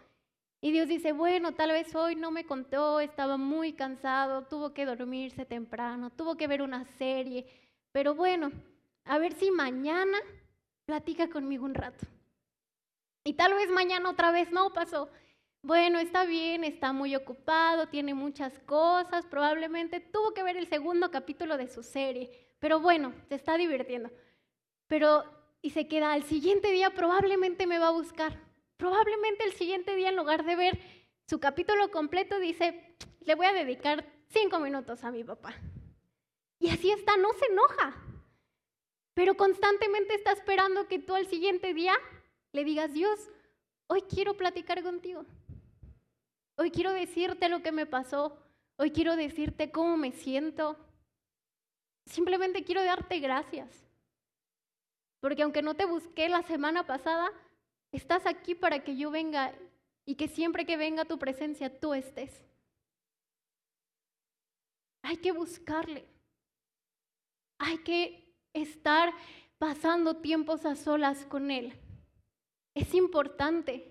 Y 0.62 0.72
Dios 0.72 0.88
dice, 0.88 1.12
bueno, 1.12 1.54
tal 1.54 1.72
vez 1.72 1.94
hoy 1.96 2.16
no 2.16 2.32
me 2.32 2.46
contó, 2.46 3.00
estaba 3.00 3.36
muy 3.38 3.74
cansado, 3.74 4.44
tuvo 4.44 4.74
que 4.74 4.86
dormirse 4.86 5.46
temprano, 5.46 6.12
tuvo 6.12 6.38
que 6.38 6.48
ver 6.48 6.62
una 6.62 6.86
serie, 6.98 7.48
pero 7.92 8.14
bueno, 8.14 8.52
a 9.06 9.18
ver 9.18 9.34
si 9.34 9.50
mañana 9.50 10.18
platica 10.86 11.30
conmigo 11.30 11.66
un 11.66 11.74
rato. 11.74 12.06
Y 13.24 13.34
tal 13.34 13.54
vez 13.54 13.70
mañana 13.70 14.10
otra 14.10 14.32
vez 14.32 14.52
no 14.52 14.72
pasó. 14.72 15.10
Bueno, 15.64 16.00
está 16.00 16.26
bien, 16.26 16.64
está 16.64 16.92
muy 16.94 17.16
ocupado, 17.16 17.88
tiene 17.88 18.14
muchas 18.14 18.60
cosas, 18.60 19.26
probablemente 19.26 20.00
tuvo 20.00 20.34
que 20.34 20.44
ver 20.44 20.58
el 20.58 20.68
segundo 20.68 21.12
capítulo 21.12 21.58
de 21.58 21.68
su 21.68 21.84
serie, 21.84 22.32
pero 22.60 22.80
bueno, 22.80 23.14
se 23.30 23.36
está 23.36 23.58
divirtiendo. 23.58 24.10
Pero, 24.92 25.24
y 25.62 25.70
se 25.70 25.88
queda, 25.88 26.12
al 26.12 26.24
siguiente 26.24 26.70
día 26.70 26.90
probablemente 26.90 27.66
me 27.66 27.80
va 27.80 27.88
a 27.88 27.92
buscar. 27.92 28.38
Probablemente 28.76 29.46
el 29.46 29.54
siguiente 29.54 29.96
día, 29.96 30.10
en 30.10 30.18
lugar 30.18 30.44
de 30.44 30.58
ver 30.58 30.80
su 31.30 31.40
capítulo 31.40 31.90
completo, 31.92 32.38
dice, 32.40 32.98
le 33.22 33.36
voy 33.36 33.46
a 33.46 33.54
dedicar 33.54 34.06
cinco 34.28 34.60
minutos 34.60 35.06
a 35.06 35.12
mi 35.12 35.24
papá. 35.24 35.54
Y 36.60 36.72
así 36.72 36.92
está, 36.92 37.16
no 37.16 37.32
se 37.32 37.46
enoja, 37.46 38.04
pero 39.14 39.38
constantemente 39.38 40.14
está 40.14 40.34
esperando 40.34 40.86
que 40.90 41.00
tú 41.00 41.16
al 41.16 41.26
siguiente 41.28 41.74
día 41.74 41.94
le 42.52 42.66
digas, 42.66 42.92
Dios, 42.92 43.32
hoy 43.88 44.02
quiero 44.02 44.36
platicar 44.36 44.84
contigo. 44.84 45.26
Hoy 46.58 46.70
quiero 46.70 46.92
decirte 46.92 47.48
lo 47.48 47.64
que 47.64 47.72
me 47.72 47.86
pasó. 47.86 48.38
Hoy 48.76 48.92
quiero 48.92 49.16
decirte 49.16 49.72
cómo 49.72 49.96
me 49.96 50.12
siento. 50.12 50.76
Simplemente 52.08 52.66
quiero 52.66 52.84
darte 52.84 53.20
gracias. 53.20 53.91
Porque 55.22 55.44
aunque 55.44 55.62
no 55.62 55.76
te 55.76 55.86
busqué 55.86 56.28
la 56.28 56.42
semana 56.42 56.86
pasada, 56.86 57.32
estás 57.92 58.26
aquí 58.26 58.56
para 58.56 58.84
que 58.84 58.98
yo 58.98 59.12
venga 59.12 59.54
y 60.04 60.16
que 60.16 60.28
siempre 60.28 60.66
que 60.66 60.78
venga 60.78 61.06
tu 61.06 61.20
presencia 61.20 61.80
tú 61.80 61.94
estés. 61.94 62.44
Hay 65.04 65.18
que 65.18 65.32
buscarle. 65.32 66.08
Hay 67.60 67.78
que 67.80 68.36
estar 68.54 69.14
pasando 69.60 70.18
tiempos 70.18 70.66
a 70.66 70.76
solas 70.76 71.26
con 71.28 71.52
Él. 71.52 71.74
Es 72.76 72.94
importante, 72.94 73.88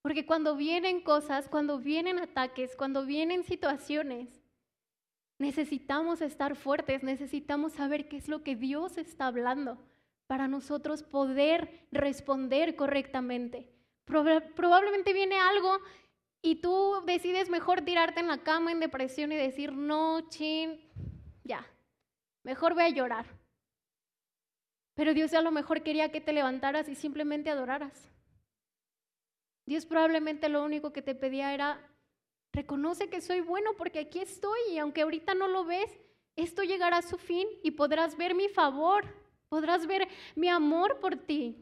Porque 0.00 0.26
cuando 0.26 0.54
vienen 0.54 1.00
cosas, 1.00 1.48
cuando 1.48 1.78
vienen 1.78 2.18
ataques, 2.18 2.76
cuando 2.76 3.06
vienen 3.06 3.42
situaciones, 3.42 4.28
necesitamos 5.38 6.20
estar 6.20 6.56
fuertes, 6.56 7.02
necesitamos 7.02 7.72
saber 7.72 8.06
qué 8.06 8.18
es 8.18 8.28
lo 8.28 8.42
que 8.42 8.54
Dios 8.54 8.98
está 8.98 9.28
hablando 9.28 9.78
para 10.26 10.48
nosotros 10.48 11.02
poder 11.02 11.86
responder 11.90 12.76
correctamente. 12.76 13.70
probablemente 14.04 15.12
viene 15.12 15.38
algo 15.38 15.78
y 16.42 16.56
tú 16.56 17.02
decides 17.06 17.48
mejor 17.48 17.82
tirarte 17.82 18.20
en 18.20 18.28
la 18.28 18.42
cama 18.42 18.72
en 18.72 18.80
depresión 18.80 19.32
y 19.32 19.36
decir, 19.36 19.72
no, 19.72 20.28
chin, 20.28 20.80
ya, 21.42 21.66
mejor 22.42 22.74
voy 22.74 22.84
a 22.84 22.88
llorar. 22.90 23.26
Pero 24.94 25.14
Dios 25.14 25.32
a 25.34 25.42
lo 25.42 25.50
mejor 25.50 25.82
quería 25.82 26.12
que 26.12 26.20
te 26.20 26.32
levantaras 26.32 26.88
y 26.88 26.94
simplemente 26.94 27.50
adoraras. 27.50 28.10
Dios 29.66 29.86
probablemente 29.86 30.48
lo 30.48 30.62
único 30.62 30.92
que 30.92 31.02
te 31.02 31.14
pedía 31.14 31.54
era, 31.54 31.80
reconoce 32.52 33.08
que 33.08 33.20
soy 33.20 33.40
bueno 33.40 33.70
porque 33.76 34.00
aquí 34.00 34.20
estoy 34.20 34.58
y 34.70 34.78
aunque 34.78 35.02
ahorita 35.02 35.34
no 35.34 35.48
lo 35.48 35.64
ves, 35.64 35.90
esto 36.36 36.62
llegará 36.62 36.98
a 36.98 37.02
su 37.02 37.16
fin 37.16 37.48
y 37.62 37.72
podrás 37.72 38.16
ver 38.16 38.34
mi 38.34 38.48
favor, 38.48 39.04
podrás 39.54 39.86
ver 39.86 40.08
mi 40.34 40.48
amor 40.48 40.98
por 40.98 41.14
ti. 41.14 41.54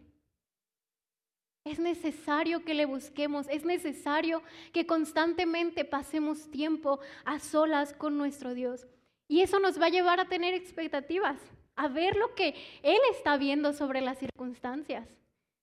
Es 1.62 1.78
necesario 1.78 2.64
que 2.64 2.72
le 2.72 2.86
busquemos, 2.86 3.46
es 3.50 3.66
necesario 3.66 4.42
que 4.72 4.86
constantemente 4.86 5.84
pasemos 5.84 6.50
tiempo 6.50 7.00
a 7.26 7.38
solas 7.38 7.92
con 7.92 8.16
nuestro 8.16 8.54
Dios. 8.54 8.86
Y 9.28 9.42
eso 9.42 9.60
nos 9.60 9.78
va 9.78 9.86
a 9.86 9.90
llevar 9.90 10.20
a 10.20 10.28
tener 10.30 10.54
expectativas, 10.54 11.38
a 11.76 11.88
ver 11.88 12.16
lo 12.16 12.34
que 12.34 12.54
Él 12.82 12.98
está 13.10 13.36
viendo 13.36 13.74
sobre 13.74 14.00
las 14.00 14.18
circunstancias. 14.18 15.06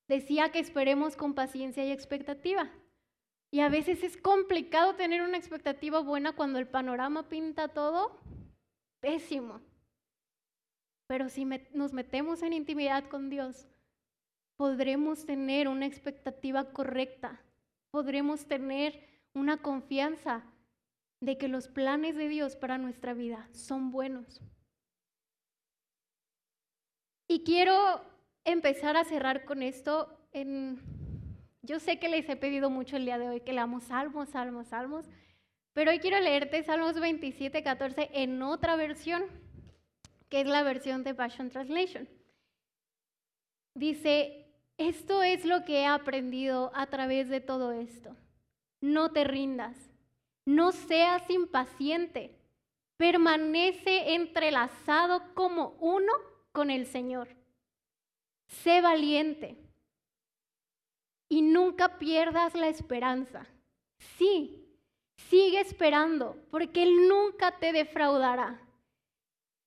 Decía 0.07 0.51
que 0.51 0.59
esperemos 0.59 1.15
con 1.15 1.33
paciencia 1.33 1.83
y 1.83 1.91
expectativa. 1.91 2.69
Y 3.51 3.61
a 3.61 3.69
veces 3.69 4.03
es 4.03 4.17
complicado 4.17 4.93
tener 4.93 5.23
una 5.23 5.37
expectativa 5.37 5.99
buena 6.01 6.33
cuando 6.33 6.59
el 6.59 6.67
panorama 6.67 7.27
pinta 7.27 7.69
todo 7.69 8.19
pésimo. 9.01 9.61
Pero 11.09 11.27
si 11.27 11.43
nos 11.73 11.91
metemos 11.91 12.43
en 12.43 12.53
intimidad 12.53 13.09
con 13.09 13.31
Dios, 13.31 13.67
podremos 14.57 15.25
tener 15.25 15.67
una 15.67 15.87
expectativa 15.87 16.71
correcta, 16.71 17.41
podremos 17.89 18.45
tener 18.45 19.09
una 19.33 19.57
confianza 19.57 20.43
de 21.19 21.39
que 21.39 21.47
los 21.47 21.67
planes 21.67 22.15
de 22.15 22.27
Dios 22.27 22.55
para 22.55 22.77
nuestra 22.77 23.15
vida 23.15 23.49
son 23.53 23.89
buenos. 23.89 24.39
Y 27.27 27.43
quiero 27.43 27.73
empezar 28.45 28.95
a 28.95 29.03
cerrar 29.03 29.45
con 29.45 29.63
esto. 29.63 30.15
En, 30.31 30.79
yo 31.63 31.79
sé 31.79 31.97
que 31.97 32.09
les 32.09 32.29
he 32.29 32.35
pedido 32.35 32.69
mucho 32.69 32.97
el 32.97 33.05
día 33.05 33.17
de 33.17 33.29
hoy 33.29 33.41
que 33.41 33.53
leamos 33.53 33.85
salmos, 33.85 34.29
salmos, 34.29 34.67
salmos, 34.67 35.09
pero 35.73 35.89
hoy 35.89 35.97
quiero 35.97 36.19
leerte 36.19 36.61
Salmos 36.61 36.99
27, 36.99 37.63
14 37.63 38.11
en 38.13 38.43
otra 38.43 38.75
versión, 38.75 39.23
que 40.29 40.41
es 40.41 40.47
la 40.47 40.63
versión 40.63 41.03
de 41.03 41.13
Passion 41.13 41.49
Translation. 41.49 42.07
Dice, 43.75 44.47
esto 44.77 45.23
es 45.23 45.45
lo 45.45 45.65
que 45.65 45.81
he 45.81 45.85
aprendido 45.85 46.71
a 46.73 46.87
través 46.87 47.29
de 47.29 47.41
todo 47.41 47.71
esto. 47.71 48.15
No 48.81 49.11
te 49.11 49.23
rindas, 49.23 49.75
no 50.45 50.71
seas 50.71 51.29
impaciente, 51.29 52.39
permanece 52.97 54.13
entrelazado 54.15 55.33
como 55.33 55.75
uno 55.79 56.13
con 56.51 56.69
el 56.71 56.85
Señor 56.85 57.39
sé 58.49 58.81
valiente 58.81 59.57
y 61.29 61.41
nunca 61.41 61.99
pierdas 61.99 62.55
la 62.55 62.67
esperanza. 62.67 63.45
Sí, 64.17 64.65
sigue 65.29 65.59
esperando, 65.59 66.35
porque 66.49 66.83
Él 66.83 67.07
nunca 67.07 67.57
te 67.59 67.71
defraudará. 67.71 68.59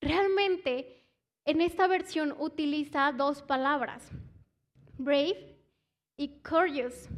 Realmente, 0.03 1.01
en 1.45 1.61
esta 1.61 1.87
versión 1.87 2.35
utiliza 2.41 3.13
dos 3.13 3.41
palabras, 3.41 4.11
brave 4.99 5.57
y 6.17 6.41
courageous. 6.41 7.09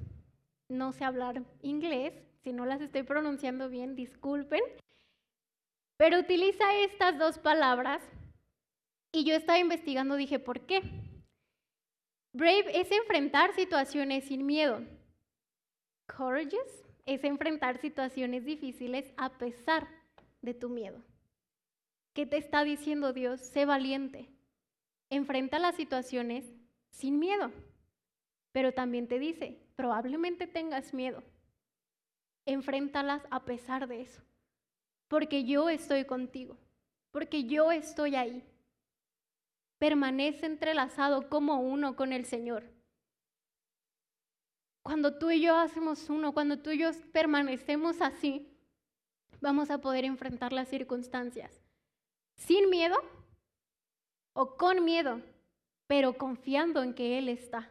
No 0.69 0.93
sé 0.93 1.05
hablar 1.05 1.43
inglés, 1.63 2.13
si 2.43 2.53
no 2.53 2.67
las 2.67 2.83
estoy 2.83 3.03
pronunciando 3.03 3.71
bien, 3.71 3.97
disculpen. 3.97 4.61
Pero 5.97 6.19
utiliza 6.19 6.77
estas 6.77 7.19
dos 7.19 7.39
palabras 7.39 8.03
y 9.13 9.25
yo 9.25 9.35
estaba 9.35 9.59
investigando, 9.59 10.17
dije, 10.17 10.39
¿por 10.39 10.61
qué? 10.67 10.83
Brave 12.35 12.79
es 12.79 12.93
enfrentar 12.93 13.55
situaciones 13.55 14.25
sin 14.25 14.45
miedo. 14.45 14.83
Courageous 16.07 16.85
es 17.07 17.25
enfrentar 17.25 17.79
situaciones 17.79 18.45
difíciles 18.45 19.11
a 19.17 19.31
pesar 19.31 19.89
de 20.43 20.53
tu 20.53 20.69
miedo. 20.69 21.01
¿Qué 22.15 22.27
te 22.27 22.37
está 22.37 22.63
diciendo 22.63 23.13
Dios? 23.13 23.41
Sé 23.41 23.67
valiente. 23.67 24.31
Enfrenta 25.11 25.59
las 25.59 25.75
situaciones 25.75 26.45
sin 26.91 27.19
miedo. 27.19 27.51
Pero 28.53 28.73
también 28.73 29.09
te 29.09 29.19
dice, 29.19 29.61
probablemente 29.75 30.47
tengas 30.47 30.95
miedo. 30.95 31.25
Enfréntalas 32.47 33.23
a 33.31 33.45
pesar 33.45 33.89
de 33.89 34.03
eso. 34.03 34.23
Porque 35.09 35.45
yo 35.45 35.69
estoy 35.69 36.05
contigo. 36.05 36.57
Porque 37.11 37.45
yo 37.45 37.73
estoy 37.73 38.15
ahí 38.15 38.45
permanece 39.79 40.47
entrelazado 40.47 41.29
como 41.29 41.61
uno 41.61 41.97
con 41.97 42.13
el 42.13 42.25
Señor. 42.25 42.65
Cuando 44.83 45.19
tú 45.19 45.31
y 45.31 45.43
yo 45.43 45.57
hacemos 45.57 46.09
uno, 46.09 46.33
cuando 46.33 46.61
tú 46.61 46.71
y 46.71 46.79
yo 46.79 46.91
permanecemos 47.13 48.01
así, 48.01 48.49
vamos 49.41 49.71
a 49.71 49.81
poder 49.81 50.05
enfrentar 50.05 50.53
las 50.53 50.69
circunstancias 50.69 51.64
sin 52.37 52.71
miedo 52.71 52.97
o 54.33 54.57
con 54.57 54.85
miedo, 54.85 55.23
pero 55.87 56.19
confiando 56.19 56.83
en 56.83 56.95
que 56.95 57.19
Él 57.19 57.29
está. 57.29 57.71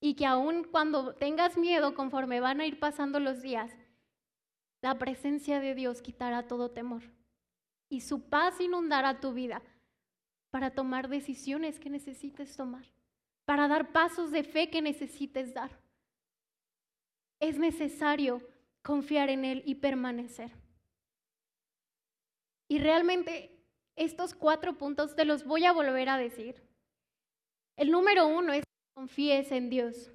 Y 0.00 0.14
que 0.14 0.26
aun 0.26 0.64
cuando 0.64 1.14
tengas 1.14 1.56
miedo, 1.56 1.94
conforme 1.94 2.40
van 2.40 2.60
a 2.60 2.66
ir 2.66 2.80
pasando 2.80 3.20
los 3.20 3.40
días, 3.40 3.70
la 4.82 4.98
presencia 4.98 5.60
de 5.60 5.74
Dios 5.74 6.02
quitará 6.02 6.48
todo 6.48 6.72
temor 6.72 7.02
y 7.88 8.00
su 8.00 8.28
paz 8.28 8.58
inundará 8.58 9.20
tu 9.20 9.34
vida 9.34 9.62
para 10.50 10.70
tomar 10.70 11.08
decisiones 11.08 11.78
que 11.78 11.90
necesites 11.90 12.56
tomar, 12.56 12.86
para 13.44 13.68
dar 13.68 13.92
pasos 13.92 14.30
de 14.30 14.44
fe 14.44 14.70
que 14.70 14.82
necesites 14.82 15.52
dar. 15.54 15.78
Es 17.38 17.58
necesario 17.58 18.40
confiar 18.82 19.28
en 19.28 19.44
Él 19.44 19.62
y 19.66 19.74
permanecer. 19.74 20.61
Y 22.72 22.78
realmente 22.78 23.54
estos 23.96 24.34
cuatro 24.34 24.78
puntos 24.78 25.14
te 25.14 25.26
los 25.26 25.44
voy 25.44 25.66
a 25.66 25.74
volver 25.74 26.08
a 26.08 26.16
decir. 26.16 26.66
El 27.76 27.90
número 27.90 28.26
uno 28.26 28.54
es 28.54 28.60
que 28.60 28.94
confíes 28.94 29.52
en 29.52 29.68
Dios, 29.68 30.10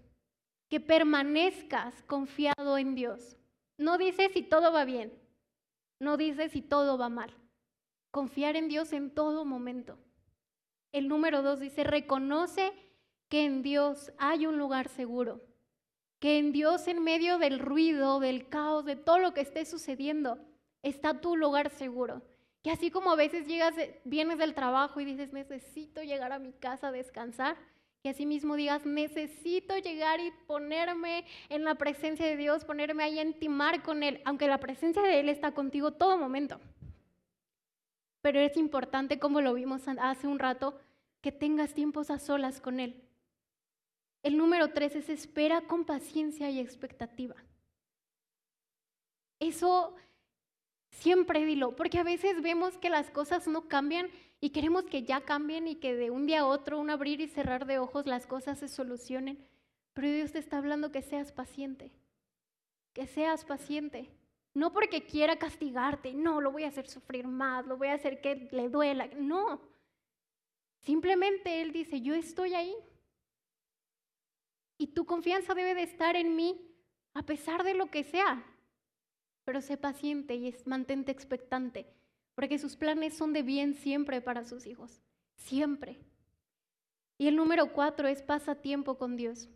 que 0.68 0.80
permanezcas 0.80 2.02
confiado 2.06 2.80
en 2.80 2.96
Dios. 2.96 3.38
No 3.78 4.00
dice 4.00 4.30
si 4.30 4.42
todo 4.42 4.74
va 4.74 4.86
bien, 4.86 5.14
no 6.02 6.18
dice 6.18 6.50
si 6.50 6.64
todo 6.64 6.98
va 6.98 7.10
mal. 7.10 7.32
Confiar 8.10 8.56
en 8.56 8.70
Dios 8.70 8.92
en 8.92 9.14
todo 9.14 9.46
momento. 9.46 10.00
El 10.92 11.10
número 11.10 11.44
dos 11.44 11.60
dice, 11.60 11.84
reconoce 11.84 12.74
que 13.30 13.46
en 13.46 13.62
Dios 13.62 14.12
hay 14.18 14.48
un 14.48 14.58
lugar 14.58 14.90
seguro, 14.90 15.46
que 16.20 16.40
en 16.40 16.54
Dios 16.54 16.88
en 16.88 17.04
medio 17.04 17.38
del 17.38 17.60
ruido, 17.60 18.20
del 18.20 18.50
caos, 18.50 18.84
de 18.84 18.96
todo 18.96 19.20
lo 19.20 19.36
que 19.36 19.42
esté 19.42 19.64
sucediendo, 19.64 20.40
está 20.82 21.22
tu 21.22 21.36
lugar 21.36 21.70
seguro. 21.70 22.24
Que 22.64 22.72
así 22.72 22.92
como 22.92 23.12
a 23.12 23.16
veces 23.16 23.48
llegas, 23.48 23.76
vienes 24.04 24.38
del 24.38 24.54
trabajo 24.54 25.00
y 25.00 25.06
dices, 25.06 25.32
necesito 25.32 26.02
llegar 26.04 26.32
a 26.32 26.40
mi 26.40 26.54
casa 26.54 26.88
a 26.88 26.92
descansar, 26.92 27.56
que 28.04 28.10
así 28.10 28.26
mismo 28.26 28.56
digas, 28.56 28.86
necesito 28.86 29.78
llegar 29.78 30.20
y 30.20 30.32
ponerme 30.48 31.26
en 31.50 31.64
la 31.64 31.76
presencia 31.76 32.26
de 32.26 32.38
Dios, 32.38 32.66
ponerme 32.66 33.04
ahí 33.04 33.20
a 33.20 33.24
intimar 33.24 33.84
con 33.84 34.04
Él, 34.04 34.22
aunque 34.26 34.48
la 34.48 34.60
presencia 34.60 35.02
de 35.02 35.20
Él 35.20 35.30
está 35.30 35.54
contigo 35.54 35.92
todo 35.94 36.18
momento 36.18 36.60
pero 38.28 38.42
es 38.42 38.58
importante, 38.58 39.20
como 39.20 39.40
lo 39.40 39.54
vimos 39.54 39.84
hace 39.88 40.28
un 40.28 40.38
rato, 40.38 40.78
que 41.22 41.32
tengas 41.32 41.74
tiempos 41.74 42.10
a 42.10 42.20
solas 42.20 42.60
con 42.60 42.82
Él. 42.82 43.02
El 44.22 44.38
número 44.38 44.74
tres 44.74 44.98
es 44.98 45.08
espera 45.08 45.62
con 45.62 45.86
paciencia 45.86 46.50
y 46.50 46.60
expectativa. 46.60 47.38
Eso 49.40 49.96
siempre 51.00 51.46
dilo, 51.46 51.76
porque 51.76 52.00
a 52.00 52.04
veces 52.04 52.42
vemos 52.42 52.78
que 52.78 52.90
las 52.90 53.10
cosas 53.12 53.48
no 53.48 53.68
cambian 53.68 54.10
y 54.40 54.50
queremos 54.52 54.86
que 54.86 55.04
ya 55.04 55.22
cambien 55.22 55.68
y 55.68 55.76
que 55.76 55.96
de 55.96 56.12
un 56.12 56.26
día 56.26 56.42
a 56.42 56.46
otro, 56.46 56.80
un 56.80 56.90
abrir 56.90 57.22
y 57.22 57.28
cerrar 57.28 57.66
de 57.66 57.80
ojos, 57.80 58.06
las 58.06 58.28
cosas 58.28 58.60
se 58.60 58.68
solucionen. 58.68 59.38
Pero 59.94 60.12
Dios 60.12 60.32
te 60.32 60.40
está 60.40 60.58
hablando 60.58 60.92
que 60.92 61.02
seas 61.02 61.32
paciente, 61.32 61.92
que 62.94 63.08
seas 63.08 63.46
paciente. 63.46 64.10
No 64.54 64.74
porque 64.74 65.06
quiera 65.06 65.38
castigarte, 65.38 66.14
no, 66.14 66.42
lo 66.42 66.52
voy 66.52 66.64
a 66.64 66.70
hacer 66.70 66.88
sufrir 66.88 67.28
más, 67.28 67.66
lo 67.66 67.78
voy 67.78 67.90
a 67.90 67.94
hacer 67.94 68.22
que 68.22 68.48
le 68.52 68.70
duela. 68.70 69.08
No. 69.18 69.62
Simplemente 70.80 71.62
Él 71.62 71.72
dice, 71.72 72.02
yo 72.02 72.16
estoy 72.16 72.54
ahí. 72.54 72.76
Y 74.80 74.88
tu 74.88 75.06
confianza 75.06 75.54
debe 75.54 75.74
de 75.76 75.84
estar 75.84 76.16
en 76.16 76.36
mí 76.36 76.60
a 77.14 77.24
pesar 77.24 77.64
de 77.64 77.74
lo 77.74 77.90
que 77.90 78.04
sea. 78.04 78.44
Pero 79.48 79.62
sé 79.62 79.78
paciente 79.78 80.36
y 80.36 80.54
mantente 80.66 81.10
expectante, 81.10 81.88
porque 82.36 82.60
sus 82.60 82.76
planes 82.76 83.16
son 83.16 83.32
de 83.32 83.44
bien 83.44 83.76
siempre 83.76 84.20
para 84.20 84.44
sus 84.44 84.68
hijos, 84.68 85.00
siempre. 85.38 86.02
Y 87.18 87.30
el 87.30 87.38
número 87.38 87.72
cuatro 87.72 88.10
es 88.10 88.22
pasa 88.22 88.56
tiempo 88.56 88.98
con 88.98 89.16
Dios. 89.16 89.48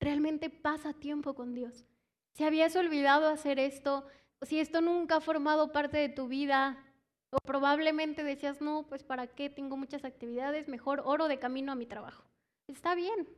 Realmente 0.00 0.50
pasa 0.50 0.92
tiempo 0.92 1.34
con 1.34 1.54
Dios. 1.54 1.84
Si 2.32 2.42
habías 2.42 2.74
olvidado 2.74 3.28
hacer 3.28 3.60
esto, 3.60 4.08
si 4.40 4.58
esto 4.58 4.80
nunca 4.80 5.18
ha 5.18 5.20
formado 5.20 5.70
parte 5.70 5.98
de 5.98 6.08
tu 6.08 6.26
vida, 6.26 6.84
o 7.30 7.38
probablemente 7.44 8.24
decías, 8.24 8.60
no, 8.60 8.88
pues 8.88 9.04
para 9.04 9.28
qué, 9.28 9.50
tengo 9.50 9.76
muchas 9.76 10.04
actividades, 10.04 10.66
mejor 10.66 11.00
oro 11.04 11.28
de 11.28 11.38
camino 11.38 11.70
a 11.70 11.76
mi 11.76 11.86
trabajo. 11.86 12.24
Está 12.66 12.96
bien. 12.96 13.28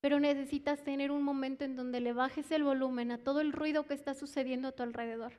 Pero 0.00 0.18
necesitas 0.18 0.82
tener 0.82 1.10
un 1.10 1.22
momento 1.22 1.64
en 1.64 1.76
donde 1.76 2.00
le 2.00 2.12
bajes 2.12 2.50
el 2.50 2.64
volumen 2.64 3.12
a 3.12 3.18
todo 3.18 3.40
el 3.40 3.52
ruido 3.52 3.86
que 3.86 3.94
está 3.94 4.14
sucediendo 4.14 4.68
a 4.68 4.72
tu 4.72 4.82
alrededor, 4.82 5.32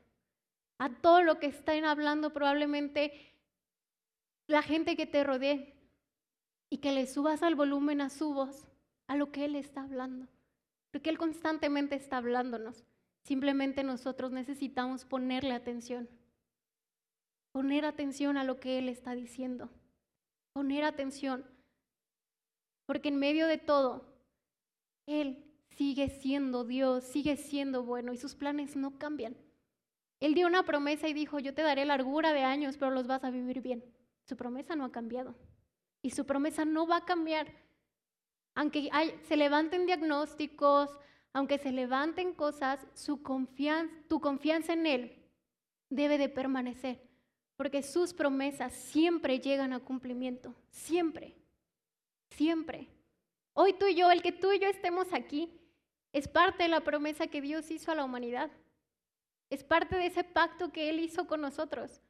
a 0.78 0.90
todo 0.90 1.24
lo 1.24 1.40
que 1.40 1.48
están 1.48 1.86
hablando 1.86 2.32
probablemente 2.32 3.32
la 4.48 4.62
gente 4.62 4.96
que 4.96 5.06
te 5.06 5.24
rodee 5.24 5.74
y 6.70 6.78
que 6.78 6.92
le 6.92 7.08
subas 7.08 7.42
al 7.42 7.56
volumen 7.56 8.02
a 8.02 8.10
su 8.10 8.34
voz, 8.34 8.68
a 9.08 9.16
lo 9.16 9.32
que 9.32 9.46
Él 9.46 9.56
está 9.56 9.84
hablando. 9.84 10.28
Porque 10.92 11.10
Él 11.10 11.18
constantemente 11.18 11.96
está 11.96 12.18
hablándonos. 12.18 12.84
Simplemente 13.24 13.84
nosotros 13.84 14.32
necesitamos 14.32 15.06
ponerle 15.06 15.54
atención. 15.54 16.10
Poner 17.52 17.86
atención 17.86 18.38
a 18.38 18.44
lo 18.44 18.60
que 18.60 18.78
Él 18.78 18.90
está 18.90 19.16
diciendo. 19.16 19.70
Poner 20.54 20.84
atención. 20.84 21.46
Porque 22.86 23.10
en 23.10 23.18
medio 23.18 23.48
de 23.48 23.58
todo, 23.58 24.11
Él 25.06 25.44
sigue 25.70 26.10
siendo 26.10 26.64
Dios, 26.64 27.04
sigue 27.04 27.38
siendo 27.38 27.84
bueno 27.84 28.14
y 28.14 28.18
sus 28.18 28.36
planes 28.36 28.76
no 28.76 28.98
cambian. 28.98 29.36
Él 30.20 30.34
dio 30.36 30.48
una 30.48 30.64
promesa 30.64 31.08
y 31.08 31.14
dijo, 31.14 31.40
yo 31.40 31.54
te 31.54 31.64
daré 31.64 31.86
largura 31.86 32.34
de 32.34 32.44
años, 32.44 32.78
pero 32.78 32.92
los 32.92 33.08
vas 33.08 33.24
a 33.24 33.32
vivir 33.32 33.62
bien. 33.62 33.84
Su 34.26 34.38
promesa 34.38 34.76
no 34.76 34.86
ha 34.86 34.92
cambiado. 34.92 35.36
Y 36.02 36.12
su 36.12 36.26
promesa 36.26 36.64
no 36.66 36.86
va 36.86 36.98
a 36.98 37.06
cambiar. 37.06 37.52
Aunque 38.54 38.90
se 39.28 39.38
levanten 39.38 39.86
diagnósticos, 39.86 40.90
aunque 41.34 41.58
se 41.58 41.72
levanten 41.72 42.34
cosas, 42.34 42.86
tu 43.06 43.22
confianza 43.24 44.74
en 44.74 44.86
Él 44.86 45.22
debe 45.90 46.18
de 46.18 46.30
permanecer, 46.30 47.02
porque 47.56 47.84
sus 47.84 48.14
promesas 48.14 48.74
siempre 48.74 49.40
llegan 49.40 49.74
a 49.74 49.80
cumplimiento, 49.80 50.56
siempre, 50.70 51.36
siempre. 52.30 52.90
Hoy 53.64 53.74
tú 53.74 53.86
y 53.86 53.94
yo, 53.94 54.10
el 54.10 54.24
que 54.24 54.32
tú 54.32 54.52
y 54.52 54.58
yo 54.58 54.68
estemos 54.68 55.14
aquí, 55.14 55.56
es 56.14 56.28
parte 56.28 56.64
de 56.64 56.70
la 56.70 56.82
promesa 56.82 57.28
que 57.28 57.42
Dios 57.42 57.70
hizo 57.70 57.92
a 57.92 57.96
la 57.96 58.04
humanidad. 58.04 58.50
Es 59.52 59.64
parte 59.64 59.98
de 59.98 60.08
ese 60.08 60.24
pacto 60.24 60.72
que 60.72 60.90
Él 60.90 61.00
hizo 61.00 61.28
con 61.28 61.42
nosotros. 61.42 62.02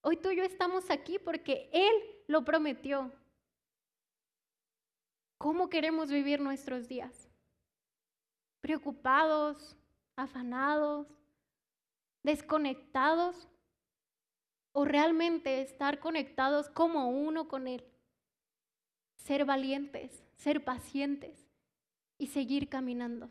Hoy 0.00 0.16
tú 0.16 0.30
y 0.30 0.36
yo 0.38 0.42
estamos 0.42 0.90
aquí 0.90 1.20
porque 1.20 1.70
Él 1.72 1.94
lo 2.26 2.44
prometió. 2.44 3.12
¿Cómo 5.38 5.68
queremos 5.68 6.10
vivir 6.10 6.40
nuestros 6.40 6.88
días? 6.88 7.30
¿Preocupados, 8.60 9.76
afanados, 10.16 11.06
desconectados? 12.24 13.46
¿O 14.72 14.84
realmente 14.84 15.62
estar 15.62 16.00
conectados 16.00 16.68
como 16.68 17.10
uno 17.10 17.46
con 17.46 17.68
Él? 17.68 17.84
Ser 19.18 19.44
valientes, 19.44 20.25
ser 20.36 20.64
pacientes 20.64 21.48
y 22.18 22.28
seguir 22.28 22.68
caminando. 22.68 23.28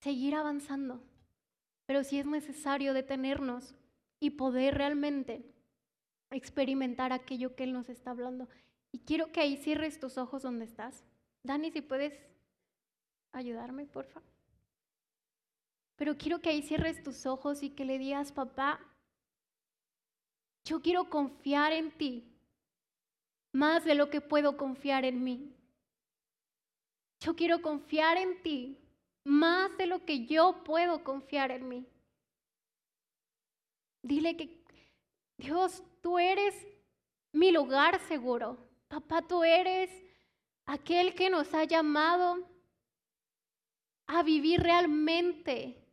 Seguir 0.00 0.34
avanzando. 0.34 1.02
Pero 1.86 2.04
si 2.04 2.18
es 2.18 2.26
necesario 2.26 2.94
detenernos 2.94 3.74
y 4.20 4.30
poder 4.30 4.74
realmente 4.74 5.44
experimentar 6.30 7.12
aquello 7.12 7.54
que 7.54 7.64
Él 7.64 7.72
nos 7.72 7.88
está 7.88 8.10
hablando. 8.10 8.48
Y 8.92 9.00
quiero 9.00 9.32
que 9.32 9.40
ahí 9.40 9.56
cierres 9.56 9.98
tus 9.98 10.18
ojos 10.18 10.42
donde 10.42 10.64
estás. 10.64 11.04
Dani, 11.42 11.70
si 11.70 11.80
puedes 11.80 12.18
ayudarme, 13.32 13.86
por 13.86 14.06
favor. 14.06 14.28
Pero 15.96 16.16
quiero 16.16 16.40
que 16.40 16.50
ahí 16.50 16.62
cierres 16.62 17.02
tus 17.02 17.26
ojos 17.26 17.62
y 17.62 17.70
que 17.70 17.84
le 17.84 17.98
digas, 17.98 18.32
papá, 18.32 18.80
yo 20.64 20.80
quiero 20.80 21.08
confiar 21.10 21.72
en 21.72 21.90
ti 21.90 22.27
más 23.52 23.84
de 23.84 23.94
lo 23.94 24.10
que 24.10 24.20
puedo 24.20 24.56
confiar 24.56 25.04
en 25.04 25.22
mí. 25.22 25.54
Yo 27.20 27.34
quiero 27.34 27.60
confiar 27.62 28.16
en 28.16 28.42
ti 28.42 28.78
más 29.24 29.76
de 29.76 29.86
lo 29.86 30.04
que 30.04 30.26
yo 30.26 30.62
puedo 30.64 31.02
confiar 31.04 31.50
en 31.50 31.68
mí. 31.68 31.86
Dile 34.02 34.36
que, 34.36 34.64
Dios, 35.36 35.82
tú 36.00 36.18
eres 36.18 36.54
mi 37.32 37.50
lugar 37.50 37.98
seguro. 38.00 38.56
Papá, 38.88 39.22
tú 39.22 39.44
eres 39.44 39.90
aquel 40.64 41.14
que 41.14 41.28
nos 41.28 41.52
ha 41.54 41.64
llamado 41.64 42.48
a 44.06 44.22
vivir 44.22 44.60
realmente 44.60 45.84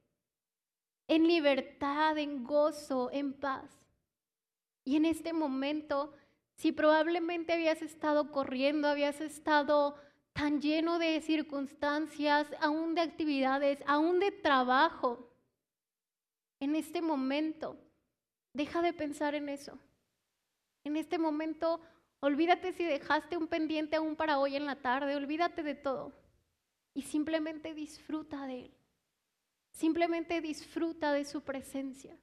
en 1.08 1.28
libertad, 1.28 2.18
en 2.18 2.44
gozo, 2.44 3.10
en 3.12 3.34
paz. 3.34 3.70
Y 4.84 4.96
en 4.96 5.06
este 5.06 5.34
momento, 5.34 6.14
si 6.56 6.72
probablemente 6.72 7.54
habías 7.54 7.82
estado 7.82 8.32
corriendo, 8.32 8.88
habías 8.88 9.22
estado 9.22 9.98
tan 10.34 10.62
lleno 10.62 11.00
de 11.00 11.22
circunstancias, 11.22 12.48
aún 12.60 12.96
de 12.96 13.02
actividades, 13.02 13.80
aún 13.88 14.20
de 14.20 14.32
trabajo, 14.32 15.32
en 16.60 16.76
este 16.76 17.02
momento, 17.02 17.78
deja 18.54 18.82
de 18.82 18.94
pensar 18.94 19.36
en 19.36 19.50
eso. 19.50 19.78
En 20.84 20.98
este 20.98 21.18
momento, 21.18 21.82
Olvídate 22.26 22.74
si 22.74 22.84
dejaste 22.84 23.38
un 23.38 23.48
pendiente 23.48 23.98
aún 23.98 24.16
para 24.16 24.40
hoy 24.40 24.56
en 24.56 24.66
la 24.66 24.82
tarde, 24.82 25.16
olvídate 25.16 25.62
de 25.62 25.76
todo 25.76 26.12
y 26.96 27.04
simplemente 27.04 27.76
disfruta 27.76 28.48
de 28.48 28.66
Él. 28.66 28.72
Simplemente 29.70 30.42
disfruta 30.42 31.14
de 31.14 31.24
su 31.24 31.42
presencia. 31.42 32.18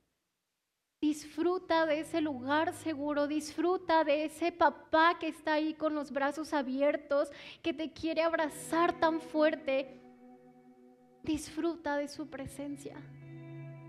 Disfruta 1.02 1.84
de 1.84 1.98
ese 1.98 2.20
lugar 2.20 2.72
seguro, 2.74 3.26
disfruta 3.26 4.04
de 4.04 4.26
ese 4.26 4.52
papá 4.52 5.18
que 5.18 5.26
está 5.26 5.54
ahí 5.54 5.74
con 5.74 5.96
los 5.96 6.12
brazos 6.12 6.52
abiertos, 6.52 7.28
que 7.60 7.74
te 7.74 7.92
quiere 7.92 8.22
abrazar 8.22 9.00
tan 9.00 9.20
fuerte. 9.20 10.00
Disfruta 11.24 11.96
de 11.96 12.06
su 12.06 12.30
presencia. 12.30 12.94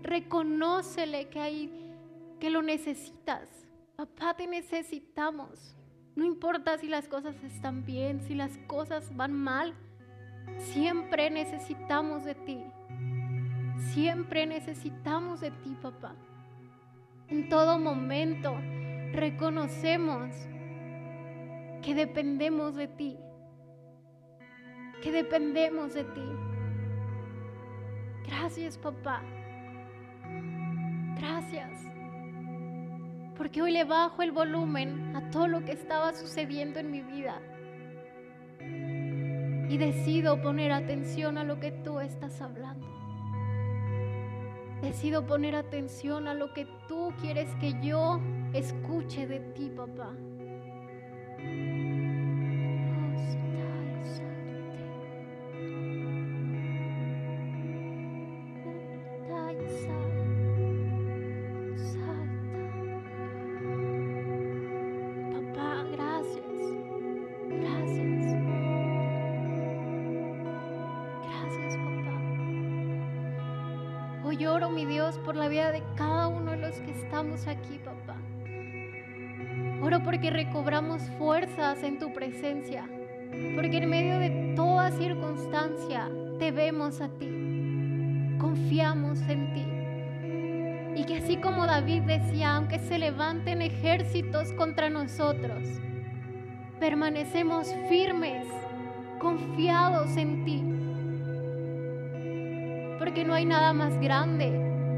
Reconócele 0.02 1.28
que 1.28 1.38
hay 1.38 1.94
que 2.40 2.50
lo 2.50 2.62
necesitas. 2.62 3.48
Papá, 3.94 4.34
te 4.34 4.48
necesitamos. 4.48 5.76
No 6.16 6.24
importa 6.24 6.78
si 6.78 6.88
las 6.88 7.06
cosas 7.06 7.36
están 7.44 7.84
bien, 7.84 8.22
si 8.22 8.34
las 8.34 8.58
cosas 8.66 9.14
van 9.14 9.32
mal, 9.32 9.72
siempre 10.58 11.30
necesitamos 11.30 12.24
de 12.24 12.34
ti. 12.34 12.64
Siempre 13.92 14.46
necesitamos 14.46 15.40
de 15.40 15.52
ti, 15.52 15.76
papá. 15.80 16.16
En 17.34 17.48
todo 17.48 17.80
momento 17.80 18.54
reconocemos 19.10 20.30
que 21.82 21.92
dependemos 21.92 22.76
de 22.76 22.86
ti. 22.86 23.18
Que 25.02 25.10
dependemos 25.10 25.94
de 25.94 26.04
ti. 26.04 26.28
Gracias, 28.28 28.78
papá. 28.78 29.20
Gracias 31.18 31.72
porque 33.36 33.62
hoy 33.62 33.72
le 33.72 33.82
bajo 33.82 34.22
el 34.22 34.30
volumen 34.30 35.16
a 35.16 35.28
todo 35.30 35.48
lo 35.48 35.64
que 35.64 35.72
estaba 35.72 36.14
sucediendo 36.14 36.78
en 36.78 36.92
mi 36.92 37.00
vida. 37.00 37.40
Y 39.68 39.76
decido 39.76 40.40
poner 40.40 40.70
atención 40.70 41.36
a 41.36 41.42
lo 41.42 41.58
que 41.58 41.72
tú 41.72 41.98
estás 41.98 42.40
hablando. 42.40 43.03
Decido 44.84 45.26
poner 45.26 45.56
atención 45.56 46.28
a 46.28 46.34
lo 46.34 46.52
que 46.52 46.66
tú 46.88 47.10
quieres 47.18 47.48
que 47.58 47.72
yo 47.82 48.20
escuche 48.52 49.26
de 49.26 49.40
ti, 49.40 49.70
papá. 49.74 50.12
En 81.56 82.00
tu 82.00 82.12
presencia, 82.12 82.84
porque 83.54 83.76
en 83.78 83.88
medio 83.88 84.18
de 84.18 84.54
toda 84.56 84.90
circunstancia 84.90 86.10
te 86.40 86.50
vemos 86.50 87.00
a 87.00 87.08
ti, 87.10 87.28
confiamos 88.40 89.20
en 89.28 89.54
ti. 89.54 91.00
Y 91.00 91.04
que 91.04 91.18
así 91.18 91.36
como 91.36 91.64
David 91.66 92.02
decía, 92.02 92.56
aunque 92.56 92.80
se 92.80 92.98
levanten 92.98 93.62
ejércitos 93.62 94.52
contra 94.54 94.90
nosotros, 94.90 95.62
permanecemos 96.80 97.72
firmes, 97.88 98.48
confiados 99.20 100.16
en 100.16 100.44
ti. 100.44 100.64
Porque 102.98 103.24
no 103.24 103.32
hay 103.32 103.44
nada 103.44 103.72
más 103.72 103.96
grande, 104.00 104.50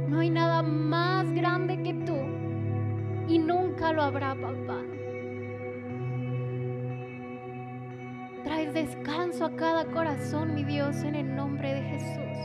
no 0.08 0.20
hay 0.20 0.30
nada 0.30 0.62
más 0.62 1.30
grande 1.32 1.82
que 1.82 1.92
tú. 1.92 2.16
Y 3.28 3.38
nunca 3.38 3.92
lo 3.92 4.02
habrá, 4.02 4.34
papá. 4.34 4.65
Descanso 8.76 9.46
a 9.46 9.56
cada 9.56 9.86
corazón, 9.86 10.54
mi 10.54 10.62
Dios, 10.62 11.02
en 11.02 11.14
el 11.14 11.34
nombre 11.34 11.72
de 11.72 11.80
Jesús. 11.80 12.36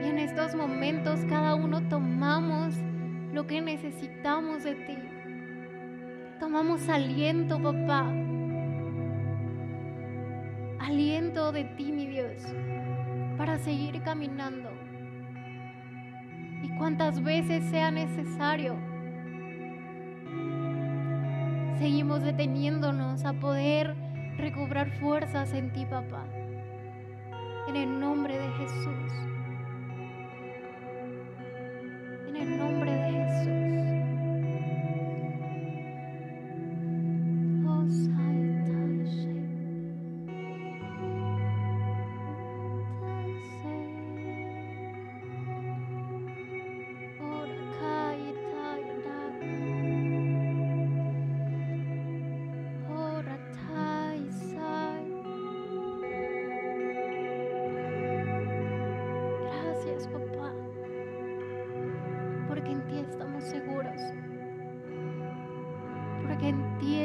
Y 0.00 0.08
en 0.08 0.18
estos 0.20 0.54
momentos 0.54 1.18
cada 1.28 1.56
uno 1.56 1.82
tomamos 1.88 2.76
lo 3.32 3.44
que 3.48 3.60
necesitamos 3.60 4.62
de 4.62 4.76
ti. 4.76 4.98
Tomamos 6.38 6.88
aliento, 6.88 7.60
papá. 7.60 8.08
Aliento 10.78 11.50
de 11.50 11.64
ti, 11.64 11.90
mi 11.90 12.06
Dios, 12.06 12.54
para 13.36 13.58
seguir 13.58 14.00
caminando. 14.02 14.70
Y 16.62 16.68
cuantas 16.76 17.20
veces 17.20 17.64
sea 17.64 17.90
necesario, 17.90 18.76
seguimos 21.80 22.22
deteniéndonos 22.22 23.24
a 23.24 23.32
poder 23.32 23.96
recobrar 24.36 24.90
fuerzas 25.00 25.54
en 25.54 25.72
ti, 25.72 25.86
papá. 25.86 26.26
En 27.68 27.74
el 27.76 27.98
nombre 27.98 28.38
de 28.38 28.48
Jesús. 28.50 29.29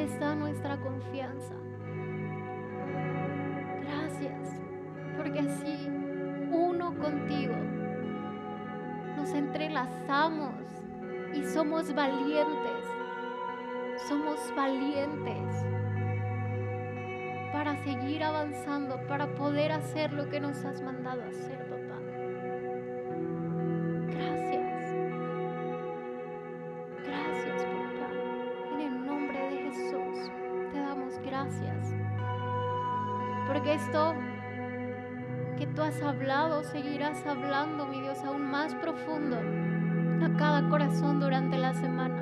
Está 0.06 0.36
nuestra 0.36 0.78
confianza. 0.78 1.56
Gracias, 3.82 4.62
porque 5.18 5.40
así, 5.40 5.90
uno 6.52 6.96
contigo, 6.96 7.56
nos 9.18 9.34
entrelazamos 9.34 10.54
y 11.34 11.44
somos 11.44 11.94
valientes, 11.94 12.86
somos 14.08 14.40
valientes 14.56 15.66
para 17.52 17.76
seguir 17.84 18.24
avanzando, 18.24 19.00
para 19.08 19.34
poder 19.34 19.72
hacer 19.72 20.14
lo 20.14 20.30
que 20.30 20.40
nos 20.40 20.64
has 20.66 20.82
mandado 20.84 21.24
hacer, 21.24 21.65
has 35.96 36.02
hablado, 36.02 36.64
seguirás 36.64 37.26
hablando, 37.26 37.86
mi 37.86 38.02
Dios, 38.02 38.18
aún 38.26 38.50
más 38.50 38.74
profundo 38.76 39.38
a 39.38 40.38
cada 40.38 40.68
corazón 40.70 41.20
durante 41.20 41.58
la 41.58 41.74
semana. 41.74 42.22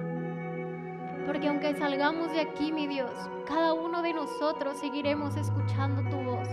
Porque 1.25 1.47
aunque 1.47 1.73
salgamos 1.73 2.31
de 2.33 2.41
aquí, 2.41 2.71
mi 2.71 2.87
Dios, 2.87 3.11
cada 3.47 3.73
uno 3.73 4.01
de 4.01 4.13
nosotros 4.13 4.77
seguiremos 4.77 5.35
escuchando 5.37 6.03
tu 6.09 6.17
voz 6.17 6.47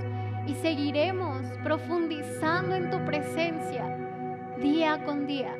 y 0.46 0.54
seguiremos 0.54 1.46
profundizando 1.62 2.76
en 2.76 2.90
tu 2.90 3.04
presencia 3.04 3.84
día 4.58 5.04
con 5.04 5.26
día. 5.26 5.54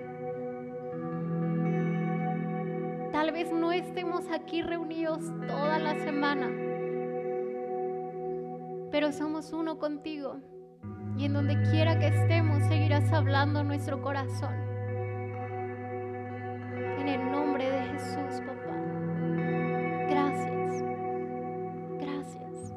Tal 3.12 3.32
vez 3.32 3.52
no 3.52 3.72
estemos 3.72 4.30
aquí 4.30 4.62
reunidos 4.62 5.24
toda 5.46 5.78
la 5.78 5.98
semana, 5.98 6.48
pero 8.90 9.12
somos 9.12 9.52
uno 9.52 9.78
contigo 9.78 10.40
y 11.16 11.24
en 11.24 11.32
donde 11.32 11.60
quiera 11.70 11.98
que 11.98 12.08
estemos 12.08 12.62
seguirás 12.68 13.12
hablando 13.12 13.62
nuestro 13.62 14.00
corazón. 14.00 14.54
En 16.98 17.08
el 17.08 17.30
nombre 17.30 17.70
de 17.70 17.80
Jesús, 17.92 18.40
papá. 18.46 18.76
Gracias. 20.08 20.82
Gracias. 21.98 22.74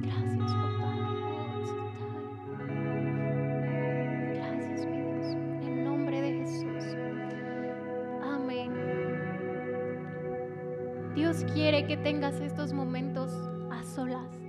Gracias, 0.00 0.52
papá. 0.52 0.94
Gracias, 4.34 4.86
mi 4.86 5.00
Dios. 5.02 5.26
En 5.62 5.78
el 5.78 5.84
nombre 5.84 6.20
de 6.20 6.32
Jesús. 6.38 6.96
Amén. 8.22 8.72
Dios 11.14 11.44
quiere 11.52 11.86
que 11.86 11.96
tengas 11.96 12.40
estos 12.40 12.72
momentos 12.72 13.32
a 13.70 13.82
solas. 13.84 14.39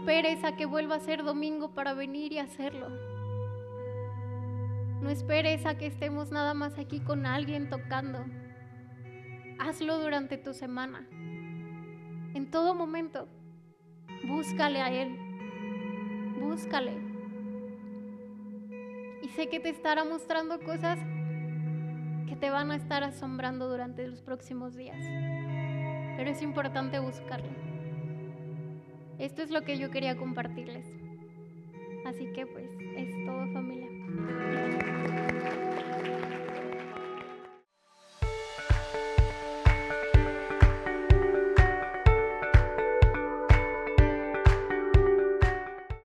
Esperes 0.00 0.44
a 0.44 0.56
que 0.56 0.64
vuelva 0.64 0.94
a 0.94 1.00
ser 1.00 1.24
domingo 1.24 1.74
para 1.74 1.92
venir 1.92 2.32
y 2.32 2.38
hacerlo. 2.38 2.88
No 5.02 5.10
esperes 5.10 5.66
a 5.66 5.76
que 5.76 5.86
estemos 5.86 6.32
nada 6.32 6.54
más 6.54 6.78
aquí 6.78 7.00
con 7.00 7.26
alguien 7.26 7.68
tocando. 7.68 8.24
Hazlo 9.58 9.98
durante 9.98 10.38
tu 10.38 10.54
semana. 10.54 11.06
En 12.32 12.50
todo 12.50 12.74
momento, 12.74 13.28
búscale 14.26 14.80
a 14.80 14.90
Él. 14.90 15.18
Búscale. 16.40 16.96
Y 19.22 19.28
sé 19.28 19.50
que 19.50 19.60
te 19.60 19.68
estará 19.68 20.06
mostrando 20.06 20.60
cosas 20.60 20.98
que 22.26 22.36
te 22.36 22.48
van 22.48 22.70
a 22.70 22.76
estar 22.76 23.04
asombrando 23.04 23.68
durante 23.68 24.08
los 24.08 24.22
próximos 24.22 24.74
días. 24.74 24.98
Pero 26.16 26.30
es 26.30 26.40
importante 26.40 26.98
buscarle. 27.00 27.69
Esto 29.20 29.42
es 29.42 29.50
lo 29.50 29.60
que 29.62 29.76
yo 29.76 29.90
quería 29.90 30.16
compartirles. 30.16 30.86
Así 32.06 32.32
que 32.32 32.46
pues 32.46 32.70
es 32.96 33.26
todo 33.26 33.46
familia. 33.52 34.89